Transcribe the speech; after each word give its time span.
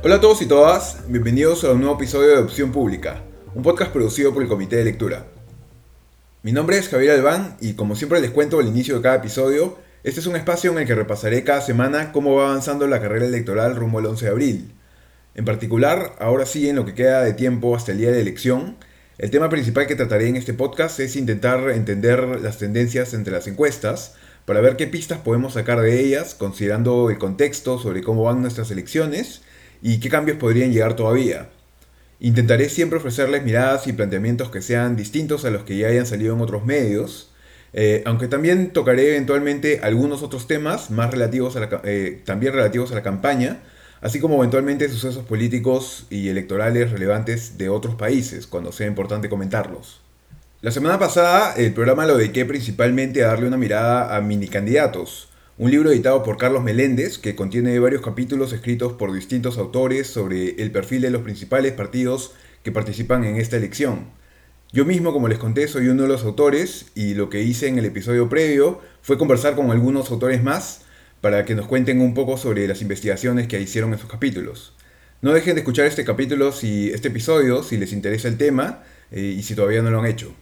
Hola 0.00 0.14
a 0.14 0.20
todos 0.20 0.40
y 0.42 0.46
todas, 0.46 0.98
bienvenidos 1.08 1.64
a 1.64 1.72
un 1.72 1.80
nuevo 1.80 1.96
episodio 1.96 2.28
de 2.28 2.38
Opción 2.38 2.70
Pública, 2.70 3.20
un 3.56 3.64
podcast 3.64 3.90
producido 3.92 4.32
por 4.32 4.44
el 4.44 4.48
Comité 4.48 4.76
de 4.76 4.84
Lectura. 4.84 5.26
Mi 6.44 6.52
nombre 6.52 6.78
es 6.78 6.88
Javier 6.88 7.16
Albán 7.16 7.56
y 7.60 7.72
como 7.72 7.96
siempre 7.96 8.20
les 8.20 8.30
cuento 8.30 8.60
al 8.60 8.68
inicio 8.68 8.94
de 8.94 9.02
cada 9.02 9.16
episodio, 9.16 9.76
este 10.04 10.20
es 10.20 10.26
un 10.28 10.36
espacio 10.36 10.70
en 10.70 10.78
el 10.78 10.86
que 10.86 10.94
repasaré 10.94 11.42
cada 11.42 11.62
semana 11.62 12.12
cómo 12.12 12.36
va 12.36 12.50
avanzando 12.50 12.86
la 12.86 13.00
carrera 13.00 13.26
electoral 13.26 13.74
rumbo 13.74 13.98
al 13.98 14.06
11 14.06 14.24
de 14.24 14.30
abril. 14.30 14.74
En 15.34 15.44
particular, 15.44 16.14
ahora 16.20 16.46
sí 16.46 16.68
en 16.68 16.76
lo 16.76 16.86
que 16.86 16.94
queda 16.94 17.24
de 17.24 17.32
tiempo 17.32 17.74
hasta 17.74 17.90
el 17.90 17.98
día 17.98 18.10
de 18.10 18.14
la 18.14 18.22
elección, 18.22 18.76
el 19.18 19.32
tema 19.32 19.48
principal 19.48 19.88
que 19.88 19.96
trataré 19.96 20.28
en 20.28 20.36
este 20.36 20.54
podcast 20.54 21.00
es 21.00 21.16
intentar 21.16 21.70
entender 21.70 22.40
las 22.40 22.58
tendencias 22.58 23.14
entre 23.14 23.32
las 23.32 23.48
encuestas, 23.48 24.14
para 24.44 24.60
ver 24.60 24.76
qué 24.76 24.86
pistas 24.86 25.18
podemos 25.18 25.54
sacar 25.54 25.80
de 25.80 26.00
ellas, 26.00 26.36
considerando 26.36 27.10
el 27.10 27.18
contexto 27.18 27.80
sobre 27.80 28.04
cómo 28.04 28.22
van 28.22 28.42
nuestras 28.42 28.70
elecciones 28.70 29.42
y 29.82 30.00
qué 30.00 30.08
cambios 30.08 30.38
podrían 30.38 30.72
llegar 30.72 30.96
todavía. 30.96 31.48
Intentaré 32.20 32.68
siempre 32.68 32.98
ofrecerles 32.98 33.44
miradas 33.44 33.86
y 33.86 33.92
planteamientos 33.92 34.50
que 34.50 34.60
sean 34.60 34.96
distintos 34.96 35.44
a 35.44 35.50
los 35.50 35.62
que 35.62 35.76
ya 35.76 35.88
hayan 35.88 36.06
salido 36.06 36.34
en 36.34 36.40
otros 36.40 36.64
medios, 36.64 37.30
eh, 37.72 38.02
aunque 38.06 38.28
también 38.28 38.72
tocaré 38.72 39.10
eventualmente 39.10 39.80
algunos 39.82 40.22
otros 40.22 40.46
temas 40.46 40.90
más 40.90 41.10
relativos 41.10 41.54
a 41.56 41.60
la, 41.60 41.80
eh, 41.84 42.22
también 42.24 42.54
relativos 42.54 42.90
a 42.90 42.94
la 42.94 43.02
campaña, 43.02 43.60
así 44.00 44.20
como 44.20 44.36
eventualmente 44.36 44.88
sucesos 44.88 45.24
políticos 45.24 46.06
y 46.10 46.28
electorales 46.28 46.90
relevantes 46.90 47.58
de 47.58 47.68
otros 47.68 47.94
países, 47.94 48.46
cuando 48.46 48.72
sea 48.72 48.86
importante 48.86 49.28
comentarlos. 49.28 50.00
La 50.60 50.72
semana 50.72 50.98
pasada 50.98 51.54
el 51.56 51.72
programa 51.72 52.04
lo 52.04 52.16
dediqué 52.16 52.44
principalmente 52.44 53.22
a 53.22 53.28
darle 53.28 53.46
una 53.46 53.56
mirada 53.56 54.16
a 54.16 54.20
Mini 54.20 54.48
Candidatos, 54.48 55.27
un 55.58 55.72
libro 55.72 55.90
editado 55.90 56.22
por 56.22 56.36
Carlos 56.36 56.62
Meléndez 56.62 57.18
que 57.18 57.34
contiene 57.34 57.80
varios 57.80 58.00
capítulos 58.00 58.52
escritos 58.52 58.92
por 58.92 59.12
distintos 59.12 59.58
autores 59.58 60.06
sobre 60.06 60.50
el 60.62 60.70
perfil 60.70 61.02
de 61.02 61.10
los 61.10 61.22
principales 61.22 61.72
partidos 61.72 62.32
que 62.62 62.70
participan 62.70 63.24
en 63.24 63.36
esta 63.36 63.56
elección. 63.56 64.06
Yo 64.72 64.84
mismo, 64.84 65.12
como 65.12 65.26
les 65.26 65.38
conté, 65.38 65.66
soy 65.66 65.88
uno 65.88 66.02
de 66.02 66.08
los 66.08 66.22
autores 66.22 66.86
y 66.94 67.14
lo 67.14 67.28
que 67.28 67.42
hice 67.42 67.66
en 67.66 67.76
el 67.76 67.86
episodio 67.86 68.28
previo 68.28 68.80
fue 69.02 69.18
conversar 69.18 69.56
con 69.56 69.72
algunos 69.72 70.12
autores 70.12 70.44
más 70.44 70.82
para 71.20 71.44
que 71.44 71.56
nos 71.56 71.66
cuenten 71.66 72.00
un 72.00 72.14
poco 72.14 72.36
sobre 72.36 72.68
las 72.68 72.80
investigaciones 72.80 73.48
que 73.48 73.60
hicieron 73.60 73.92
en 73.92 73.98
sus 73.98 74.08
capítulos. 74.08 74.76
No 75.22 75.32
dejen 75.32 75.56
de 75.56 75.62
escuchar 75.62 75.86
este 75.86 76.04
capítulo 76.04 76.52
si 76.52 76.90
este 76.90 77.08
episodio 77.08 77.64
si 77.64 77.78
les 77.78 77.92
interesa 77.92 78.28
el 78.28 78.38
tema 78.38 78.84
eh, 79.10 79.34
y 79.36 79.42
si 79.42 79.56
todavía 79.56 79.82
no 79.82 79.90
lo 79.90 79.98
han 79.98 80.06
hecho. 80.06 80.36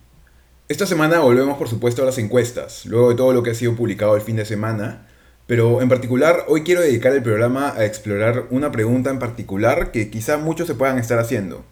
Esta 0.68 0.84
semana 0.84 1.20
volvemos 1.20 1.58
por 1.58 1.68
supuesto 1.68 2.02
a 2.02 2.06
las 2.06 2.18
encuestas, 2.18 2.86
luego 2.86 3.10
de 3.10 3.14
todo 3.14 3.32
lo 3.32 3.44
que 3.44 3.50
ha 3.50 3.54
sido 3.54 3.76
publicado 3.76 4.16
el 4.16 4.22
fin 4.22 4.34
de 4.34 4.44
semana, 4.44 5.06
pero 5.46 5.80
en 5.80 5.88
particular 5.88 6.44
hoy 6.48 6.64
quiero 6.64 6.80
dedicar 6.80 7.12
el 7.12 7.22
programa 7.22 7.72
a 7.76 7.84
explorar 7.84 8.46
una 8.50 8.72
pregunta 8.72 9.10
en 9.10 9.20
particular 9.20 9.92
que 9.92 10.10
quizá 10.10 10.38
muchos 10.38 10.66
se 10.66 10.74
puedan 10.74 10.98
estar 10.98 11.20
haciendo. 11.20 11.64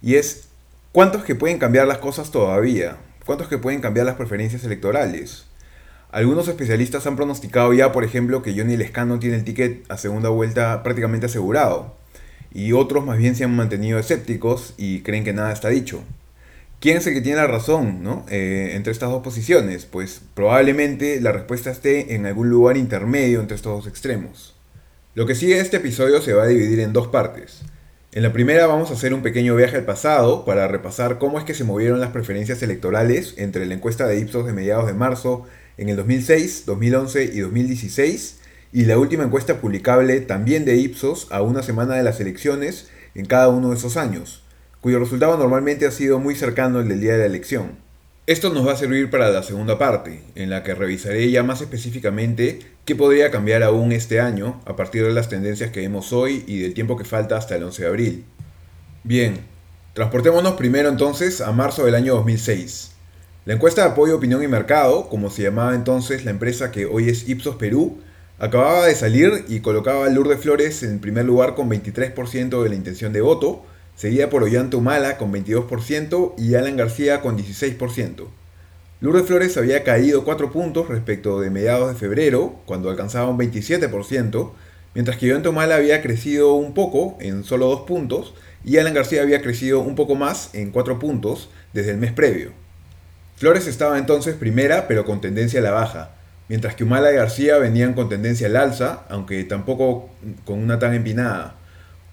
Y 0.00 0.14
es, 0.14 0.48
¿cuántos 0.92 1.24
que 1.24 1.34
pueden 1.34 1.58
cambiar 1.58 1.86
las 1.86 1.98
cosas 1.98 2.30
todavía? 2.30 2.96
¿Cuántos 3.26 3.48
que 3.48 3.58
pueden 3.58 3.82
cambiar 3.82 4.06
las 4.06 4.16
preferencias 4.16 4.64
electorales? 4.64 5.44
Algunos 6.10 6.48
especialistas 6.48 7.06
han 7.06 7.16
pronosticado 7.16 7.74
ya, 7.74 7.92
por 7.92 8.02
ejemplo, 8.02 8.40
que 8.40 8.56
Johnny 8.56 8.78
Lescano 8.78 9.18
tiene 9.18 9.36
el 9.36 9.44
ticket 9.44 9.84
a 9.90 9.98
segunda 9.98 10.30
vuelta 10.30 10.82
prácticamente 10.82 11.26
asegurado, 11.26 11.94
y 12.50 12.72
otros 12.72 13.04
más 13.04 13.18
bien 13.18 13.36
se 13.36 13.44
han 13.44 13.54
mantenido 13.54 13.98
escépticos 13.98 14.72
y 14.78 15.02
creen 15.02 15.22
que 15.22 15.34
nada 15.34 15.52
está 15.52 15.68
dicho. 15.68 16.02
¿Quién 16.78 16.98
es 16.98 17.04
que 17.04 17.22
tiene 17.22 17.38
la 17.38 17.46
razón 17.46 18.02
¿no? 18.02 18.26
Eh, 18.28 18.72
entre 18.74 18.92
estas 18.92 19.10
dos 19.10 19.22
posiciones? 19.22 19.86
Pues 19.86 20.20
probablemente 20.34 21.20
la 21.22 21.32
respuesta 21.32 21.70
esté 21.70 22.14
en 22.14 22.26
algún 22.26 22.50
lugar 22.50 22.76
intermedio 22.76 23.40
entre 23.40 23.56
estos 23.56 23.72
dos 23.72 23.86
extremos. 23.86 24.54
Lo 25.14 25.24
que 25.24 25.34
sigue 25.34 25.58
este 25.58 25.78
episodio 25.78 26.20
se 26.20 26.34
va 26.34 26.42
a 26.42 26.48
dividir 26.48 26.80
en 26.80 26.92
dos 26.92 27.08
partes. 27.08 27.62
En 28.12 28.22
la 28.22 28.32
primera 28.32 28.66
vamos 28.66 28.90
a 28.90 28.94
hacer 28.94 29.14
un 29.14 29.22
pequeño 29.22 29.56
viaje 29.56 29.76
al 29.76 29.86
pasado 29.86 30.44
para 30.44 30.68
repasar 30.68 31.16
cómo 31.16 31.38
es 31.38 31.44
que 31.44 31.54
se 31.54 31.64
movieron 31.64 31.98
las 31.98 32.10
preferencias 32.10 32.62
electorales 32.62 33.34
entre 33.38 33.64
la 33.64 33.74
encuesta 33.74 34.06
de 34.06 34.20
Ipsos 34.20 34.44
de 34.44 34.52
mediados 34.52 34.86
de 34.86 34.92
marzo 34.92 35.46
en 35.78 35.88
el 35.88 35.96
2006, 35.96 36.64
2011 36.66 37.24
y 37.24 37.40
2016 37.40 38.40
y 38.74 38.84
la 38.84 38.98
última 38.98 39.24
encuesta 39.24 39.62
publicable 39.62 40.20
también 40.20 40.66
de 40.66 40.76
Ipsos 40.76 41.26
a 41.30 41.40
una 41.40 41.62
semana 41.62 41.94
de 41.94 42.02
las 42.02 42.20
elecciones 42.20 42.88
en 43.14 43.24
cada 43.24 43.48
uno 43.48 43.70
de 43.70 43.76
esos 43.76 43.96
años 43.96 44.45
cuyo 44.86 45.00
resultado 45.00 45.36
normalmente 45.36 45.84
ha 45.84 45.90
sido 45.90 46.20
muy 46.20 46.36
cercano 46.36 46.78
al 46.78 46.86
del 46.86 47.00
día 47.00 47.14
de 47.14 47.18
la 47.18 47.26
elección. 47.26 47.72
Esto 48.28 48.50
nos 48.50 48.64
va 48.64 48.74
a 48.74 48.76
servir 48.76 49.10
para 49.10 49.30
la 49.30 49.42
segunda 49.42 49.78
parte, 49.78 50.22
en 50.36 50.48
la 50.48 50.62
que 50.62 50.76
revisaré 50.76 51.28
ya 51.28 51.42
más 51.42 51.60
específicamente 51.60 52.60
qué 52.84 52.94
podría 52.94 53.32
cambiar 53.32 53.64
aún 53.64 53.90
este 53.90 54.20
año 54.20 54.60
a 54.64 54.76
partir 54.76 55.04
de 55.04 55.12
las 55.12 55.28
tendencias 55.28 55.72
que 55.72 55.80
vemos 55.80 56.12
hoy 56.12 56.44
y 56.46 56.60
del 56.60 56.72
tiempo 56.72 56.96
que 56.96 57.04
falta 57.04 57.36
hasta 57.36 57.56
el 57.56 57.64
11 57.64 57.82
de 57.82 57.88
abril. 57.88 58.24
Bien, 59.02 59.40
transportémonos 59.92 60.54
primero 60.54 60.88
entonces 60.88 61.40
a 61.40 61.50
marzo 61.50 61.84
del 61.84 61.96
año 61.96 62.14
2006. 62.14 62.92
La 63.44 63.54
encuesta 63.54 63.82
de 63.82 63.90
apoyo, 63.90 64.14
opinión 64.14 64.40
y 64.44 64.46
mercado, 64.46 65.08
como 65.08 65.30
se 65.30 65.42
llamaba 65.42 65.74
entonces 65.74 66.24
la 66.24 66.30
empresa 66.30 66.70
que 66.70 66.86
hoy 66.86 67.08
es 67.08 67.28
Ipsos 67.28 67.56
Perú, 67.56 67.98
acababa 68.38 68.86
de 68.86 68.94
salir 68.94 69.46
y 69.48 69.58
colocaba 69.62 70.06
a 70.06 70.10
Lourdes 70.10 70.38
Flores 70.38 70.84
en 70.84 71.00
primer 71.00 71.24
lugar 71.24 71.56
con 71.56 71.68
23% 71.68 72.62
de 72.62 72.68
la 72.68 72.76
intención 72.76 73.12
de 73.12 73.20
voto, 73.20 73.64
seguida 73.96 74.30
por 74.30 74.42
Ollanta 74.42 74.76
Humala 74.76 75.16
con 75.18 75.32
22% 75.32 76.34
y 76.38 76.54
Alan 76.54 76.76
García 76.76 77.20
con 77.22 77.36
16%. 77.36 78.26
Lourdes 79.00 79.26
Flores 79.26 79.56
había 79.56 79.84
caído 79.84 80.24
4 80.24 80.52
puntos 80.52 80.88
respecto 80.88 81.40
de 81.40 81.50
mediados 81.50 81.88
de 81.88 81.98
febrero, 81.98 82.56
cuando 82.64 82.88
alcanzaba 82.88 83.28
un 83.28 83.38
27%, 83.38 84.52
mientras 84.94 85.18
que 85.18 85.30
Ollanta 85.30 85.50
Humala 85.50 85.76
había 85.76 86.00
crecido 86.00 86.54
un 86.54 86.72
poco, 86.72 87.18
en 87.20 87.44
solo 87.44 87.66
2 87.66 87.82
puntos, 87.82 88.34
y 88.64 88.78
Alan 88.78 88.94
García 88.94 89.22
había 89.22 89.42
crecido 89.42 89.80
un 89.80 89.96
poco 89.96 90.14
más, 90.14 90.54
en 90.54 90.70
4 90.70 90.98
puntos, 90.98 91.50
desde 91.74 91.90
el 91.90 91.98
mes 91.98 92.12
previo. 92.12 92.52
Flores 93.36 93.66
estaba 93.66 93.98
entonces 93.98 94.34
primera, 94.34 94.88
pero 94.88 95.04
con 95.04 95.20
tendencia 95.20 95.60
a 95.60 95.62
la 95.62 95.72
baja, 95.72 96.12
mientras 96.48 96.74
que 96.74 96.84
Humala 96.84 97.12
y 97.12 97.16
García 97.16 97.58
venían 97.58 97.92
con 97.92 98.08
tendencia 98.08 98.46
al 98.46 98.56
alza, 98.56 99.04
aunque 99.10 99.44
tampoco 99.44 100.08
con 100.46 100.58
una 100.58 100.78
tan 100.78 100.94
empinada. 100.94 101.56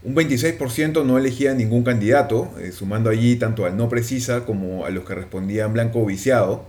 Un 0.06 0.16
26% 0.16 1.06
no 1.06 1.18
elegía 1.18 1.54
ningún 1.54 1.86
candidato, 1.86 2.52
eh, 2.60 2.74
sumando 2.74 3.10
allí 3.10 3.38
tanto 3.38 3.66
al 3.66 3.78
no 3.78 3.88
precisa 3.88 4.44
como 4.44 4.86
a 4.86 4.90
los 4.90 5.06
que 5.06 5.16
respondían 5.16 5.72
blanco 5.72 6.02
o 6.02 6.06
viciado. 6.06 6.66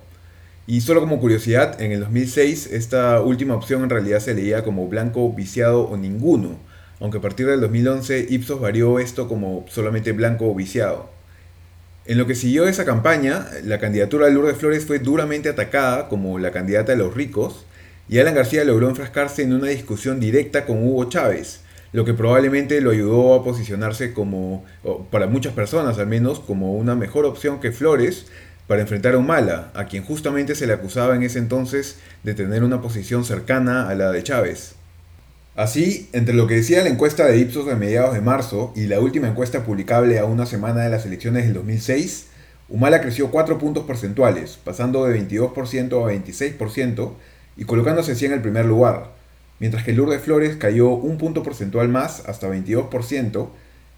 Y 0.69 0.83
solo 0.83 1.00
como 1.00 1.19
curiosidad, 1.19 1.83
en 1.83 1.91
el 1.91 1.99
2006 1.99 2.69
esta 2.69 3.21
última 3.21 3.56
opción 3.56 3.83
en 3.83 3.91
realidad 3.91 4.21
se 4.21 4.34
leía 4.34 4.62
como 4.62 4.87
blanco, 4.87 5.33
viciado 5.33 5.83
o 5.83 5.97
ninguno, 5.97 6.61
aunque 7.00 7.19
a 7.19 7.21
partir 7.21 7.49
del 7.49 7.61
2011 7.61 8.27
Ipsos 8.31 8.61
varió 8.61 9.00
esto 9.00 9.27
como 9.27 9.66
solamente 9.69 10.12
blanco 10.12 10.49
o 10.49 10.55
viciado. 10.55 11.11
En 12.06 12.19
lo 12.19 12.28
que 12.28 12.37
siguió 12.37 12.69
esa 12.69 12.84
campaña, 12.84 13.49
la 13.65 13.81
candidatura 13.81 14.27
de 14.27 14.33
Lourdes 14.33 14.59
Flores 14.59 14.87
fue 14.87 15.01
duramente 15.01 15.49
atacada 15.49 16.09
como 16.09 16.39
la 16.39 16.53
candidata 16.53 16.93
de 16.93 16.99
los 16.99 17.15
ricos, 17.15 17.66
y 18.09 18.21
Alan 18.21 18.37
García 18.37 18.62
logró 18.62 18.89
enfrascarse 18.89 19.43
en 19.43 19.55
una 19.55 19.69
discusión 19.69 20.21
directa 20.21 20.66
con 20.66 20.87
Hugo 20.87 21.09
Chávez, 21.09 21.64
lo 21.94 22.05
que 22.05 22.12
probablemente 22.12 22.81
lo 22.81 22.91
ayudó 22.91 23.34
a 23.34 23.44
posicionarse 23.44 24.12
como, 24.12 24.65
para 25.12 25.28
muchas 25.28 25.53
personas 25.53 25.97
al 25.99 26.09
menos, 26.09 26.41
como 26.41 26.75
una 26.75 26.97
mejor 26.97 27.25
opción 27.25 27.60
que 27.60 27.71
Flores 27.71 28.27
para 28.66 28.81
enfrentar 28.81 29.15
a 29.15 29.19
Humala, 29.19 29.71
a 29.75 29.84
quien 29.84 30.03
justamente 30.03 30.56
se 30.56 30.66
le 30.66 30.72
acusaba 30.72 31.15
en 31.15 31.22
ese 31.22 31.38
entonces 31.38 32.00
de 32.25 32.34
tener 32.34 32.65
una 32.65 32.83
posición 32.83 33.25
cercana 33.25 33.88
a 33.88 33.94
la 33.94 34.10
de 34.10 34.25
Chávez. 34.25 34.75
Así, 35.54 36.09
entre 36.12 36.34
lo 36.34 36.49
que 36.49 36.56
decía 36.56 36.83
la 36.83 36.88
encuesta 36.88 37.27
de 37.27 37.38
Ipsos 37.38 37.65
de 37.65 37.77
mediados 37.77 38.12
de 38.12 38.22
marzo 38.22 38.72
y 38.75 38.88
la 38.88 38.99
última 38.99 39.28
encuesta 39.28 39.62
publicable 39.62 40.19
a 40.19 40.25
una 40.25 40.47
semana 40.47 40.83
de 40.83 40.91
las 40.91 41.06
elecciones 41.06 41.44
del 41.44 41.54
2006, 41.54 42.27
Humala 42.69 43.03
creció 43.03 43.31
4 43.31 43.56
puntos 43.59 43.84
porcentuales, 43.84 44.59
pasando 44.65 45.04
de 45.04 45.16
22% 45.16 46.03
a 46.03 46.12
26% 46.12 47.12
y 47.56 47.65
colocándose 47.66 48.10
así 48.10 48.27
en 48.27 48.33
el 48.33 48.43
primer 48.43 48.65
lugar, 48.65 49.15
mientras 49.60 49.84
que 49.84 49.92
Lourdes 49.92 50.22
Flores 50.22 50.56
cayó 50.56 50.91
un 50.91 51.18
punto 51.18 51.42
porcentual 51.42 51.89
más 51.89 52.28
hasta 52.28 52.48
22% 52.48 53.48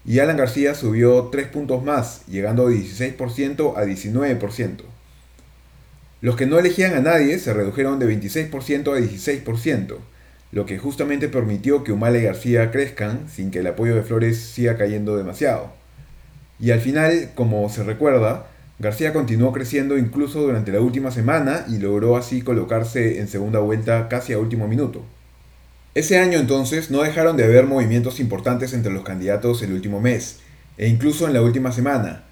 y 0.05 0.19
Alan 0.19 0.37
García 0.37 0.73
subió 0.73 1.25
3 1.31 1.47
puntos 1.47 1.83
más, 1.83 2.25
llegando 2.27 2.69
de 2.69 2.75
16% 2.77 3.73
a 3.75 3.85
19%. 3.85 4.77
Los 6.21 6.35
que 6.35 6.45
no 6.45 6.57
elegían 6.57 6.93
a 6.95 7.01
nadie 7.01 7.37
se 7.39 7.53
redujeron 7.53 7.99
de 7.99 8.07
26% 8.07 8.93
a 8.93 8.99
16%, 8.99 9.97
lo 10.51 10.65
que 10.65 10.77
justamente 10.77 11.27
permitió 11.27 11.83
que 11.83 11.91
Humala 11.91 12.17
y 12.17 12.23
García 12.23 12.71
crezcan 12.71 13.27
sin 13.29 13.51
que 13.51 13.59
el 13.59 13.67
apoyo 13.67 13.95
de 13.95 14.01
Flores 14.01 14.39
siga 14.39 14.77
cayendo 14.77 15.17
demasiado. 15.17 15.71
Y 16.59 16.71
al 16.71 16.79
final, 16.79 17.31
como 17.35 17.69
se 17.69 17.83
recuerda, 17.83 18.47
García 18.79 19.11
continuó 19.11 19.51
creciendo 19.51 19.97
incluso 19.97 20.41
durante 20.41 20.71
la 20.71 20.79
última 20.79 21.11
semana 21.11 21.65
y 21.67 21.77
logró 21.79 22.15
así 22.15 22.41
colocarse 22.41 23.19
en 23.19 23.27
segunda 23.27 23.59
vuelta 23.59 24.07
casi 24.07 24.33
a 24.33 24.39
último 24.39 24.67
minuto. 24.67 25.03
Ese 25.97 26.19
año 26.19 26.37
entonces 26.37 26.91
no 26.91 27.01
dejaron 27.01 27.37
de 27.37 27.43
haber 27.43 27.65
movimientos 27.65 28.19
importantes 28.19 28.71
entre 28.73 28.93
los 28.93 29.03
candidatos 29.03 29.63
el 29.63 29.73
último 29.73 29.99
mes, 29.99 30.37
e 30.77 30.87
incluso 30.89 31.25
en 31.25 31.33
la 31.33 31.41
última 31.41 31.71
semana, 31.71 32.23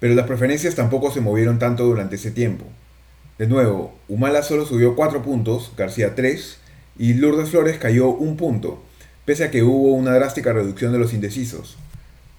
pero 0.00 0.14
las 0.14 0.26
preferencias 0.26 0.74
tampoco 0.74 1.10
se 1.10 1.22
movieron 1.22 1.58
tanto 1.58 1.86
durante 1.86 2.16
ese 2.16 2.30
tiempo. 2.30 2.66
De 3.38 3.46
nuevo, 3.46 3.94
Humala 4.06 4.42
solo 4.42 4.66
subió 4.66 4.94
4 4.94 5.22
puntos, 5.22 5.72
García 5.78 6.14
3, 6.14 6.58
y 6.98 7.14
Lourdes 7.14 7.48
Flores 7.48 7.78
cayó 7.78 8.10
un 8.10 8.36
punto, 8.36 8.82
pese 9.24 9.44
a 9.44 9.50
que 9.50 9.62
hubo 9.62 9.94
una 9.94 10.12
drástica 10.12 10.52
reducción 10.52 10.92
de 10.92 10.98
los 10.98 11.14
indecisos. 11.14 11.78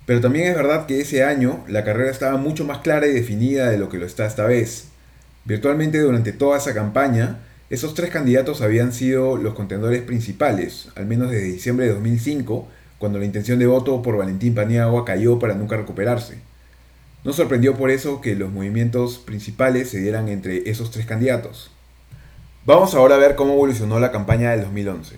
Pero 0.06 0.22
también 0.22 0.46
es 0.46 0.56
verdad 0.56 0.86
que 0.86 1.02
ese 1.02 1.24
año 1.24 1.66
la 1.68 1.84
carrera 1.84 2.12
estaba 2.12 2.38
mucho 2.38 2.66
más 2.66 2.82
clara 2.82 3.08
y 3.08 3.14
definida 3.14 3.72
de 3.72 3.80
lo 3.80 3.90
que 3.90 3.98
lo 3.98 4.06
está 4.06 4.28
esta 4.28 4.46
vez. 4.46 4.90
Virtualmente 5.44 6.00
durante 6.00 6.34
toda 6.34 6.60
esa 6.60 6.76
campaña, 6.76 7.40
esos 7.70 7.94
tres 7.94 8.12
candidatos 8.12 8.62
habían 8.62 8.94
sido 8.94 9.36
los 9.36 9.54
contendores 9.54 10.02
principales, 10.02 10.88
al 10.96 11.06
menos 11.06 11.32
desde 11.32 11.48
diciembre 11.48 11.88
de 11.88 11.94
2005, 11.94 12.68
cuando 12.98 13.20
la 13.20 13.26
intención 13.26 13.60
de 13.60 13.68
voto 13.68 14.02
por 14.02 14.18
Valentín 14.18 14.56
Paniagua 14.56 15.04
cayó 15.04 15.38
para 15.38 15.54
nunca 15.54 15.76
recuperarse. 15.76 16.40
No 17.26 17.34
sorprendió 17.34 17.76
por 17.76 17.92
eso 17.92 18.22
que 18.22 18.36
los 18.36 18.52
movimientos 18.52 19.18
principales 19.18 19.90
se 19.90 20.00
dieran 20.00 20.30
entre 20.30 20.70
esos 20.70 20.92
tres 20.92 21.06
candidatos. 21.06 21.70
Vamos 22.66 22.96
ahora 22.96 23.16
a 23.16 23.20
ver 23.20 23.36
cómo 23.36 23.54
evolucionó 23.54 24.00
la 24.00 24.14
campaña 24.14 24.52
del 24.52 24.62
2011. 24.62 25.18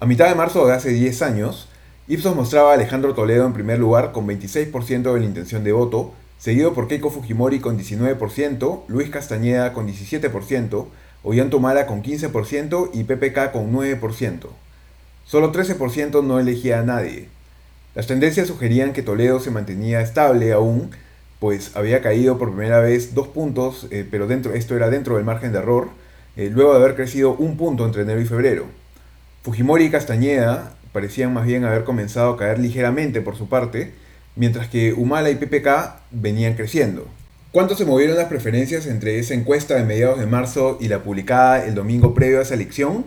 A 0.00 0.06
mitad 0.06 0.28
de 0.28 0.34
marzo 0.34 0.66
de 0.66 0.74
hace 0.74 0.90
10 0.90 1.22
años, 1.22 1.68
Ipsos 2.08 2.34
mostraba 2.34 2.72
a 2.72 2.74
Alejandro 2.74 3.14
Toledo 3.14 3.46
en 3.46 3.52
primer 3.52 3.78
lugar 3.78 4.10
con 4.10 4.26
26% 4.26 5.12
de 5.12 5.20
la 5.20 5.26
intención 5.26 5.62
de 5.62 5.72
voto, 5.72 6.12
seguido 6.38 6.74
por 6.74 6.88
Keiko 6.88 7.10
Fujimori 7.10 7.60
con 7.60 7.78
19%, 7.78 8.82
Luis 8.88 9.10
Castañeda 9.10 9.72
con 9.72 9.88
17%, 9.88 10.86
Ollanta 11.28 11.56
Humala 11.56 11.86
con 11.86 12.04
15% 12.04 12.90
y 12.94 13.02
PPK 13.02 13.50
con 13.50 13.72
9%. 13.72 14.46
Solo 15.24 15.50
13% 15.50 16.22
no 16.22 16.38
elegía 16.38 16.78
a 16.78 16.84
nadie. 16.84 17.26
Las 17.96 18.06
tendencias 18.06 18.46
sugerían 18.46 18.92
que 18.92 19.02
Toledo 19.02 19.40
se 19.40 19.50
mantenía 19.50 20.00
estable 20.02 20.52
aún, 20.52 20.92
pues 21.40 21.72
había 21.74 22.00
caído 22.00 22.38
por 22.38 22.52
primera 22.52 22.78
vez 22.78 23.12
dos 23.12 23.26
puntos, 23.26 23.88
eh, 23.90 24.06
pero 24.08 24.28
dentro, 24.28 24.54
esto 24.54 24.76
era 24.76 24.88
dentro 24.88 25.16
del 25.16 25.24
margen 25.24 25.50
de 25.50 25.58
error, 25.58 25.88
eh, 26.36 26.48
luego 26.52 26.74
de 26.74 26.78
haber 26.84 26.94
crecido 26.94 27.34
un 27.34 27.56
punto 27.56 27.84
entre 27.84 28.02
enero 28.02 28.20
y 28.20 28.26
febrero. 28.26 28.66
Fujimori 29.42 29.86
y 29.86 29.90
Castañeda 29.90 30.76
parecían 30.92 31.34
más 31.34 31.44
bien 31.44 31.64
haber 31.64 31.82
comenzado 31.82 32.34
a 32.34 32.36
caer 32.36 32.60
ligeramente 32.60 33.20
por 33.20 33.34
su 33.34 33.48
parte, 33.48 33.94
mientras 34.36 34.68
que 34.68 34.92
Humala 34.92 35.30
y 35.30 35.34
PPK 35.34 36.02
venían 36.12 36.54
creciendo. 36.54 37.08
¿Cuánto 37.56 37.74
se 37.74 37.86
movieron 37.86 38.18
las 38.18 38.26
preferencias 38.26 38.86
entre 38.86 39.18
esa 39.18 39.32
encuesta 39.32 39.76
de 39.76 39.82
mediados 39.82 40.18
de 40.18 40.26
marzo 40.26 40.76
y 40.78 40.88
la 40.88 41.02
publicada 41.02 41.64
el 41.64 41.74
domingo 41.74 42.12
previo 42.12 42.38
a 42.38 42.42
esa 42.42 42.52
elección? 42.52 43.06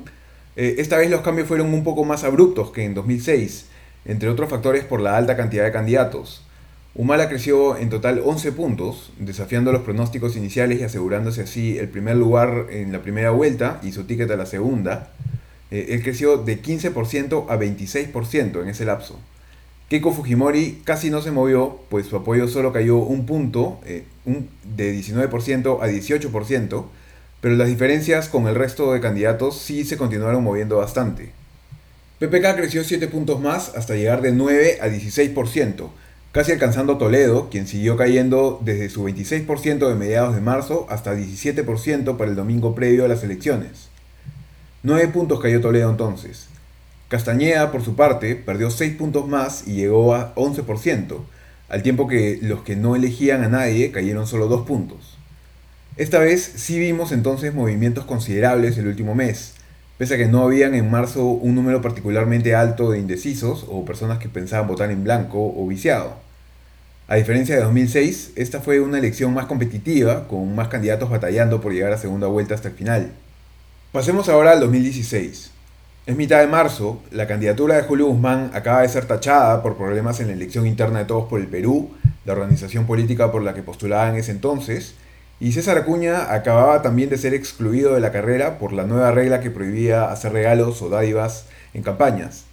Eh, 0.55 0.77
esta 0.79 0.97
vez 0.97 1.11
los 1.11 1.21
cambios 1.21 1.47
fueron 1.47 1.71
un 1.71 1.83
poco 1.83 2.03
más 2.03 2.23
abruptos 2.23 2.71
que 2.71 2.83
en 2.83 2.95
2006, 2.95 3.67
entre 4.05 4.27
otros 4.27 4.49
factores 4.49 4.83
por 4.85 5.01
la 5.01 5.17
alta 5.17 5.37
cantidad 5.37 5.63
de 5.63 5.71
candidatos. 5.71 6.47
Humala 6.95 7.29
creció 7.29 7.77
en 7.77 7.91
total 7.91 8.23
11 8.25 8.51
puntos, 8.53 9.13
desafiando 9.19 9.71
los 9.71 9.83
pronósticos 9.83 10.35
iniciales 10.35 10.79
y 10.79 10.83
asegurándose 10.83 11.43
así 11.43 11.77
el 11.77 11.87
primer 11.87 12.15
lugar 12.15 12.69
en 12.71 12.91
la 12.91 13.03
primera 13.03 13.29
vuelta 13.29 13.79
y 13.83 13.91
su 13.91 14.05
ticket 14.05 14.31
a 14.31 14.35
la 14.35 14.47
segunda. 14.47 15.11
Eh, 15.69 15.89
él 15.89 16.01
creció 16.01 16.37
de 16.37 16.59
15% 16.59 17.45
a 17.49 17.55
26% 17.55 18.63
en 18.63 18.69
ese 18.69 18.83
lapso. 18.83 19.19
Keiko 19.89 20.11
Fujimori 20.11 20.81
casi 20.83 21.09
no 21.09 21.19
se 21.19 21.31
movió, 21.31 21.79
pues 21.89 22.05
su 22.05 22.15
apoyo 22.15 22.47
solo 22.47 22.71
cayó 22.71 22.97
un 22.97 23.25
punto, 23.25 23.79
eh, 23.85 24.03
de 24.75 24.93
19% 24.93 25.79
a 25.81 25.87
18%, 25.87 26.85
pero 27.41 27.55
las 27.55 27.67
diferencias 27.67 28.29
con 28.29 28.47
el 28.47 28.53
resto 28.53 28.93
de 28.93 29.01
candidatos 29.01 29.57
sí 29.57 29.83
se 29.85 29.97
continuaron 29.97 30.43
moviendo 30.43 30.77
bastante. 30.77 31.31
PPK 32.19 32.55
creció 32.55 32.83
7 32.83 33.07
puntos 33.07 33.41
más 33.41 33.75
hasta 33.75 33.95
llegar 33.95 34.21
de 34.21 34.31
9 34.31 34.77
a 34.79 34.89
16%, 34.89 35.89
casi 36.33 36.51
alcanzando 36.51 36.97
Toledo, 36.99 37.49
quien 37.49 37.65
siguió 37.65 37.97
cayendo 37.97 38.59
desde 38.63 38.89
su 38.89 39.05
26% 39.05 39.89
de 39.89 39.95
mediados 39.95 40.35
de 40.35 40.41
marzo 40.41 40.85
hasta 40.89 41.15
17% 41.15 42.15
para 42.15 42.29
el 42.29 42.35
domingo 42.35 42.75
previo 42.75 43.05
a 43.05 43.07
las 43.07 43.23
elecciones. 43.23 43.89
9 44.83 45.07
puntos 45.07 45.39
cayó 45.39 45.61
Toledo 45.61 45.89
entonces. 45.89 46.48
Castañeda, 47.09 47.71
por 47.71 47.83
su 47.83 47.95
parte, 47.95 48.35
perdió 48.35 48.69
6 48.69 48.95
puntos 48.95 49.27
más 49.27 49.67
y 49.67 49.73
llegó 49.73 50.13
a 50.13 50.35
11%, 50.35 51.17
al 51.67 51.81
tiempo 51.81 52.07
que 52.07 52.37
los 52.41 52.61
que 52.61 52.75
no 52.75 52.95
elegían 52.95 53.43
a 53.43 53.49
nadie 53.49 53.91
cayeron 53.91 54.27
solo 54.27 54.47
2 54.47 54.67
puntos. 54.67 55.17
Esta 55.97 56.19
vez 56.19 56.43
sí 56.55 56.77
vimos 56.77 57.11
entonces 57.11 57.51
movimientos 57.51 58.05
considerables 58.05 58.77
el 58.77 58.85
último 58.85 59.15
mes, 59.15 59.55
pese 59.97 60.13
a 60.13 60.17
que 60.17 60.27
no 60.27 60.43
habían 60.43 60.75
en 60.75 60.91
marzo 60.91 61.25
un 61.25 61.55
número 61.55 61.81
particularmente 61.81 62.53
alto 62.53 62.91
de 62.91 62.99
indecisos 62.99 63.65
o 63.67 63.85
personas 63.85 64.19
que 64.19 64.29
pensaban 64.29 64.67
votar 64.67 64.91
en 64.91 65.03
blanco 65.03 65.39
o 65.57 65.67
viciado. 65.67 66.13
A 67.07 67.15
diferencia 67.15 67.55
de 67.55 67.63
2006, 67.63 68.33
esta 68.35 68.61
fue 68.61 68.81
una 68.81 68.99
elección 68.99 69.33
más 69.33 69.47
competitiva, 69.47 70.27
con 70.27 70.53
más 70.53 70.67
candidatos 70.67 71.09
batallando 71.09 71.59
por 71.59 71.73
llegar 71.73 71.91
a 71.91 71.97
segunda 71.97 72.27
vuelta 72.27 72.53
hasta 72.53 72.67
el 72.67 72.75
final. 72.75 73.11
Pasemos 73.91 74.29
ahora 74.29 74.51
al 74.51 74.59
2016. 74.59 75.49
Es 76.05 76.15
mitad 76.15 76.39
de 76.39 76.47
marzo, 76.47 77.01
la 77.11 77.27
candidatura 77.27 77.75
de 77.75 77.83
Julio 77.83 78.07
Guzmán 78.07 78.51
acaba 78.53 78.81
de 78.81 78.89
ser 78.89 79.05
tachada 79.05 79.61
por 79.61 79.77
problemas 79.77 80.19
en 80.19 80.27
la 80.27 80.33
elección 80.33 80.65
interna 80.65 80.99
de 80.99 81.05
Todos 81.05 81.29
por 81.29 81.39
el 81.39 81.47
Perú, 81.47 81.91
la 82.25 82.33
organización 82.33 82.85
política 82.85 83.31
por 83.31 83.43
la 83.43 83.53
que 83.53 83.61
postulaba 83.61 84.09
en 84.09 84.15
ese 84.15 84.31
entonces, 84.31 84.95
y 85.39 85.51
César 85.51 85.77
Acuña 85.77 86.33
acababa 86.33 86.81
también 86.81 87.09
de 87.09 87.17
ser 87.17 87.33
excluido 87.33 87.93
de 87.93 88.01
la 88.01 88.11
carrera 88.11 88.57
por 88.57 88.73
la 88.73 88.85
nueva 88.85 89.11
regla 89.11 89.39
que 89.39 89.51
prohibía 89.51 90.11
hacer 90.11 90.33
regalos 90.33 90.81
o 90.81 90.89
dádivas 90.89 91.45
en 91.73 91.83
campañas. 91.83 92.45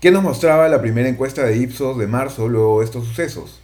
¿Qué 0.00 0.10
nos 0.10 0.22
mostraba 0.22 0.68
la 0.68 0.80
primera 0.80 1.08
encuesta 1.08 1.44
de 1.44 1.56
Ipsos 1.56 1.98
de 1.98 2.06
marzo 2.06 2.48
luego 2.48 2.80
de 2.80 2.86
estos 2.86 3.06
sucesos? 3.06 3.60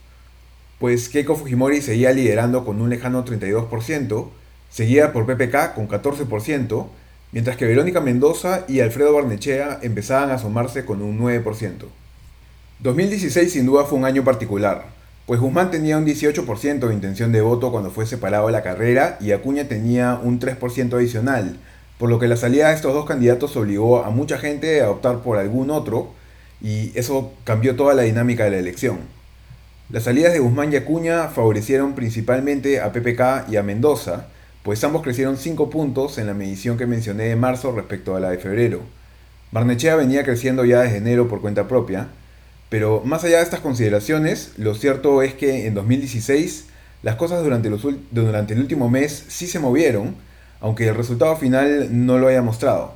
Pues 0.78 1.08
Keiko 1.08 1.34
Fujimori 1.34 1.80
seguía 1.80 2.12
liderando 2.12 2.64
con 2.64 2.80
un 2.80 2.90
lejano 2.90 3.24
32%, 3.24 4.28
seguida 4.70 5.12
por 5.12 5.26
PPK 5.26 5.74
con 5.74 5.88
14%, 5.88 6.86
mientras 7.36 7.58
que 7.58 7.66
Verónica 7.66 8.00
Mendoza 8.00 8.64
y 8.66 8.80
Alfredo 8.80 9.12
Barnechea 9.12 9.80
empezaban 9.82 10.30
a 10.30 10.36
asomarse 10.36 10.86
con 10.86 11.02
un 11.02 11.18
9%. 11.20 11.44
2016 12.78 13.52
sin 13.52 13.66
duda 13.66 13.84
fue 13.84 13.98
un 13.98 14.06
año 14.06 14.24
particular, 14.24 14.86
pues 15.26 15.38
Guzmán 15.38 15.70
tenía 15.70 15.98
un 15.98 16.06
18% 16.06 16.88
de 16.88 16.94
intención 16.94 17.32
de 17.32 17.42
voto 17.42 17.70
cuando 17.70 17.90
fue 17.90 18.06
separado 18.06 18.46
de 18.46 18.54
la 18.54 18.62
carrera 18.62 19.18
y 19.20 19.32
Acuña 19.32 19.68
tenía 19.68 20.18
un 20.22 20.40
3% 20.40 20.94
adicional, 20.94 21.58
por 21.98 22.08
lo 22.08 22.18
que 22.18 22.26
la 22.26 22.38
salida 22.38 22.70
de 22.70 22.74
estos 22.74 22.94
dos 22.94 23.04
candidatos 23.04 23.54
obligó 23.58 24.02
a 24.02 24.08
mucha 24.08 24.38
gente 24.38 24.80
a 24.80 24.88
optar 24.88 25.18
por 25.18 25.36
algún 25.36 25.68
otro 25.68 26.12
y 26.62 26.90
eso 26.98 27.34
cambió 27.44 27.76
toda 27.76 27.92
la 27.92 28.04
dinámica 28.04 28.44
de 28.44 28.52
la 28.52 28.58
elección. 28.60 29.00
Las 29.90 30.04
salidas 30.04 30.32
de 30.32 30.38
Guzmán 30.38 30.72
y 30.72 30.76
Acuña 30.76 31.28
favorecieron 31.28 31.94
principalmente 31.94 32.80
a 32.80 32.92
PPK 32.92 33.50
y 33.50 33.56
a 33.56 33.62
Mendoza, 33.62 34.28
pues 34.66 34.82
ambos 34.82 35.02
crecieron 35.02 35.36
5 35.36 35.70
puntos 35.70 36.18
en 36.18 36.26
la 36.26 36.34
medición 36.34 36.76
que 36.76 36.86
mencioné 36.86 37.26
de 37.26 37.36
marzo 37.36 37.70
respecto 37.70 38.16
a 38.16 38.20
la 38.20 38.30
de 38.30 38.38
febrero. 38.38 38.80
Barnechea 39.52 39.94
venía 39.94 40.24
creciendo 40.24 40.64
ya 40.64 40.80
desde 40.80 40.96
enero 40.96 41.28
por 41.28 41.40
cuenta 41.40 41.68
propia, 41.68 42.08
pero 42.68 43.00
más 43.04 43.22
allá 43.22 43.36
de 43.36 43.44
estas 43.44 43.60
consideraciones, 43.60 44.54
lo 44.56 44.74
cierto 44.74 45.22
es 45.22 45.34
que 45.34 45.68
en 45.68 45.74
2016 45.74 46.64
las 47.04 47.14
cosas 47.14 47.44
durante, 47.44 47.70
durante 48.10 48.54
el 48.54 48.58
último 48.58 48.90
mes 48.90 49.26
sí 49.28 49.46
se 49.46 49.60
movieron, 49.60 50.16
aunque 50.60 50.88
el 50.88 50.96
resultado 50.96 51.36
final 51.36 52.04
no 52.04 52.18
lo 52.18 52.26
haya 52.26 52.42
mostrado. 52.42 52.94